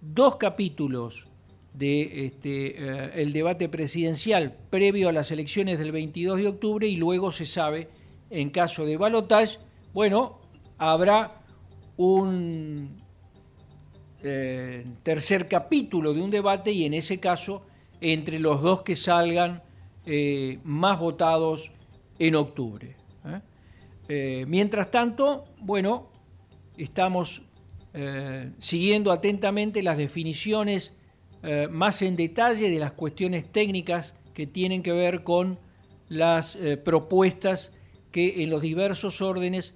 dos 0.02 0.36
capítulos 0.36 1.28
de 1.72 2.26
este, 2.26 2.74
eh, 2.76 3.10
el 3.14 3.32
debate 3.32 3.70
presidencial 3.70 4.54
previo 4.68 5.08
a 5.08 5.12
las 5.12 5.30
elecciones 5.30 5.78
del 5.78 5.92
22 5.92 6.36
de 6.36 6.48
octubre 6.48 6.86
y 6.86 6.96
luego 6.96 7.32
se 7.32 7.46
sabe, 7.46 7.88
en 8.28 8.50
caso 8.50 8.84
de 8.84 8.98
balotaje, 8.98 9.56
bueno, 9.94 10.40
habrá 10.76 11.40
un 11.96 13.01
eh, 14.24 14.84
tercer 15.02 15.48
capítulo 15.48 16.14
de 16.14 16.22
un 16.22 16.30
debate 16.30 16.70
y 16.70 16.84
en 16.84 16.94
ese 16.94 17.18
caso 17.18 17.62
entre 18.00 18.38
los 18.38 18.62
dos 18.62 18.82
que 18.82 18.94
salgan 18.94 19.62
eh, 20.06 20.58
más 20.62 20.98
votados 20.98 21.72
en 22.18 22.36
octubre. 22.36 22.94
¿eh? 24.08 24.44
mientras 24.46 24.90
tanto, 24.90 25.44
bueno, 25.58 26.08
estamos 26.76 27.42
siguiendo 28.58 29.12
atentamente 29.12 29.82
las 29.82 29.98
definiciones 29.98 30.94
más 31.70 32.00
en 32.00 32.16
detalle 32.16 32.70
de 32.70 32.78
las 32.78 32.92
cuestiones 32.92 33.50
técnicas 33.52 34.14
que 34.32 34.46
tienen 34.46 34.82
que 34.82 34.92
ver 34.92 35.24
con 35.24 35.58
las 36.08 36.56
propuestas 36.84 37.72
que 38.10 38.42
en 38.42 38.50
los 38.50 38.62
diversos 38.62 39.20
órdenes 39.20 39.74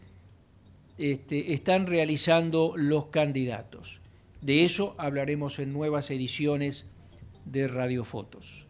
este, 0.99 1.53
están 1.53 1.87
realizando 1.87 2.73
los 2.75 3.07
candidatos. 3.07 4.01
De 4.41 4.65
eso 4.65 4.95
hablaremos 4.99 5.59
en 5.59 5.73
nuevas 5.73 6.11
ediciones 6.11 6.87
de 7.45 7.69
Radiofotos. 7.69 8.67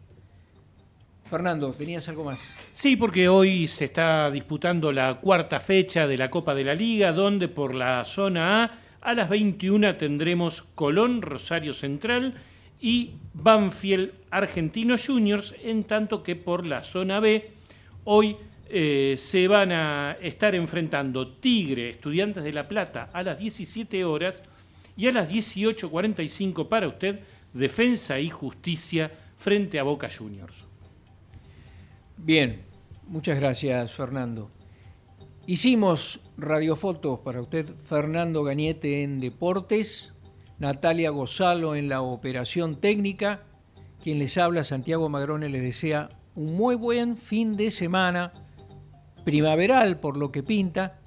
Fernando, 1.29 1.73
¿tenías 1.73 2.07
algo 2.07 2.23
más? 2.23 2.39
Sí, 2.71 2.95
porque 2.95 3.27
hoy 3.27 3.67
se 3.67 3.85
está 3.85 4.31
disputando 4.31 4.91
la 4.93 5.15
cuarta 5.15 5.59
fecha 5.59 6.07
de 6.07 6.17
la 6.17 6.29
Copa 6.29 6.55
de 6.55 6.63
la 6.63 6.73
Liga, 6.73 7.11
donde 7.11 7.49
por 7.49 7.75
la 7.75 8.05
zona 8.05 8.63
A 8.63 8.79
a 9.01 9.13
las 9.13 9.29
21 9.29 9.95
tendremos 9.95 10.63
Colón, 10.75 11.21
Rosario 11.21 11.73
Central 11.73 12.35
y 12.79 13.11
Banfield 13.33 14.11
Argentinos 14.31 15.05
Juniors, 15.07 15.55
en 15.63 15.83
tanto 15.83 16.23
que 16.23 16.35
por 16.35 16.65
la 16.65 16.83
zona 16.83 17.19
B 17.19 17.51
hoy 18.05 18.37
eh, 18.69 19.15
se 19.17 19.47
van 19.47 19.71
a 19.71 20.17
estar 20.21 20.55
enfrentando 20.55 21.27
Tigre, 21.27 21.89
Estudiantes 21.89 22.43
de 22.43 22.53
La 22.53 22.67
Plata, 22.67 23.09
a 23.13 23.23
las 23.23 23.39
17 23.39 24.03
horas 24.05 24.43
y 24.97 25.07
a 25.07 25.11
las 25.11 25.31
18.45 25.31 26.67
para 26.67 26.87
usted, 26.87 27.19
Defensa 27.53 28.19
y 28.19 28.29
Justicia 28.29 29.11
frente 29.37 29.79
a 29.79 29.83
Boca 29.83 30.09
Juniors. 30.09 30.65
Bien, 32.17 32.63
muchas 33.07 33.39
gracias 33.39 33.93
Fernando. 33.93 34.49
Hicimos 35.45 36.19
radiofotos 36.37 37.19
para 37.19 37.41
usted, 37.41 37.65
Fernando 37.85 38.43
Gañete 38.43 39.03
en 39.03 39.21
Deportes, 39.21 40.13
Natalia 40.59 41.11
Gozalo 41.11 41.75
en 41.75 41.87
la 41.87 42.01
operación 42.01 42.81
técnica, 42.81 43.43
quien 44.01 44.19
les 44.19 44.37
habla, 44.37 44.63
Santiago 44.63 45.07
Magrone, 45.07 45.47
les 45.47 45.61
desea 45.61 46.09
un 46.35 46.55
muy 46.55 46.75
buen 46.75 47.17
fin 47.17 47.55
de 47.55 47.71
semana 47.71 48.33
primaveral 49.23 49.99
por 49.99 50.17
lo 50.17 50.31
que 50.31 50.43
pinta. 50.43 50.99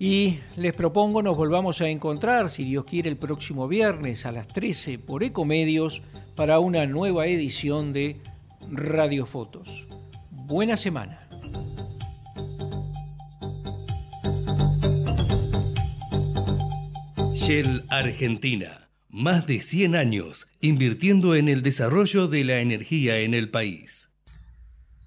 Y 0.00 0.38
les 0.56 0.74
propongo 0.74 1.22
nos 1.22 1.36
volvamos 1.36 1.80
a 1.80 1.88
encontrar, 1.88 2.50
si 2.50 2.64
Dios 2.64 2.84
quiere, 2.84 3.08
el 3.08 3.16
próximo 3.16 3.66
viernes 3.66 4.26
a 4.26 4.32
las 4.32 4.46
13 4.46 4.98
por 4.98 5.24
Ecomedios 5.24 6.02
para 6.36 6.60
una 6.60 6.86
nueva 6.86 7.26
edición 7.26 7.92
de 7.92 8.20
Radio 8.70 9.26
Fotos. 9.26 9.88
Buena 10.30 10.76
semana. 10.76 11.28
Shell 17.34 17.84
Argentina. 17.88 18.90
Más 19.08 19.48
de 19.48 19.60
100 19.60 19.96
años 19.96 20.46
invirtiendo 20.60 21.34
en 21.34 21.48
el 21.48 21.62
desarrollo 21.62 22.28
de 22.28 22.44
la 22.44 22.60
energía 22.60 23.18
en 23.18 23.34
el 23.34 23.50
país. 23.50 24.07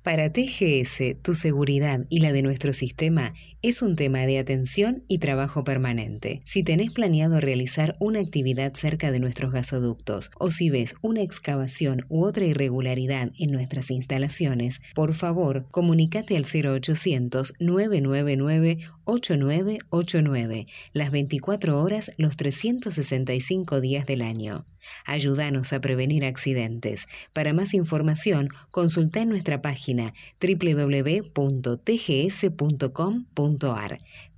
Para 0.04 0.34
TGS, 0.34 1.22
tu 1.22 1.36
seguridad 1.36 2.08
y 2.10 2.22
la 2.22 2.34
de 2.34 2.42
nuestro 2.42 2.74
sistema 2.74 3.34
es 3.62 3.84
un 3.84 3.96
tema 3.96 4.26
de 4.26 4.40
atención 4.40 5.04
y 5.08 5.20
trabajo 5.20 5.64
permanente. 5.64 6.42
Si 6.44 6.64
tenés 6.64 6.92
planeado 6.92 7.40
realizar 7.40 7.96
una 8.00 8.20
actividad 8.20 8.74
cerca 8.74 9.12
de 9.12 9.20
nuestros 9.20 9.52
gasoductos 9.52 10.32
o 10.40 10.50
si 10.50 10.72
ves 10.72 10.96
una 11.04 11.22
excavación 11.22 12.08
u 12.10 12.26
otra 12.26 12.46
irregularidad 12.46 13.32
en 13.38 13.52
nuestras 13.52 13.92
instalaciones, 13.92 14.82
por 14.96 15.14
favor, 15.14 15.68
comunícate 15.70 16.36
al 16.36 16.46
0800 16.46 17.54
999 17.60 18.80
8989, 19.06 20.68
las 20.94 21.12
24 21.12 21.82
horas, 21.82 22.12
los 22.18 22.36
365 22.38 23.82
días 23.82 24.06
del 24.06 24.22
año. 24.22 24.66
Ayúdanos 25.06 25.74
a 25.74 25.82
prevenir 25.82 26.26
accidentes. 26.26 27.08
Para 27.34 27.54
más 27.54 27.74
información, 27.74 28.50
consulta 28.70 29.22
en 29.22 29.30
nuestra 29.30 29.62
página 29.62 30.14
www.tgs.com.ar. 30.42 31.32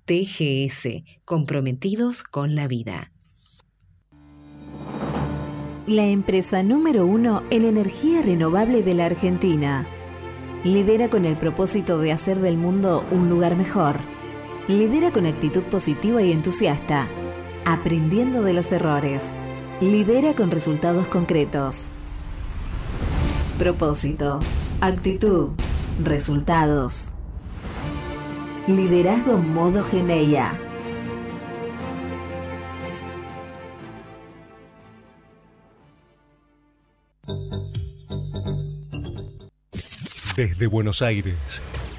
TGS, 0.05 0.87
comprometidos 1.23 2.23
con 2.23 2.55
la 2.55 2.67
vida. 2.67 3.11
La 5.87 6.05
empresa 6.05 6.61
número 6.63 7.05
uno 7.05 7.43
en 7.49 7.65
energía 7.65 8.21
renovable 8.21 8.83
de 8.83 8.93
la 8.93 9.05
Argentina. 9.05 9.87
Lidera 10.63 11.09
con 11.09 11.25
el 11.25 11.37
propósito 11.37 11.99
de 11.99 12.13
hacer 12.13 12.39
del 12.39 12.57
mundo 12.57 13.05
un 13.11 13.29
lugar 13.29 13.57
mejor 13.57 14.12
Lidera 14.69 15.11
con 15.11 15.25
actitud 15.25 15.63
positiva 15.63 16.21
y 16.21 16.31
entusiasta, 16.31 17.09
aprendiendo 17.65 18.43
de 18.43 18.53
los 18.53 18.71
errores. 18.71 19.21
Lidera 19.81 20.35
con 20.35 20.51
resultados 20.51 21.05
concretos. 21.07 21.87
Propósito, 23.57 24.39
actitud, 24.79 25.51
resultados. 26.01 27.09
Liderazgo 28.65 29.37
modo 29.37 29.83
Geneia. 29.83 30.57
Desde 40.37 40.67
Buenos 40.67 41.01
Aires 41.01 41.61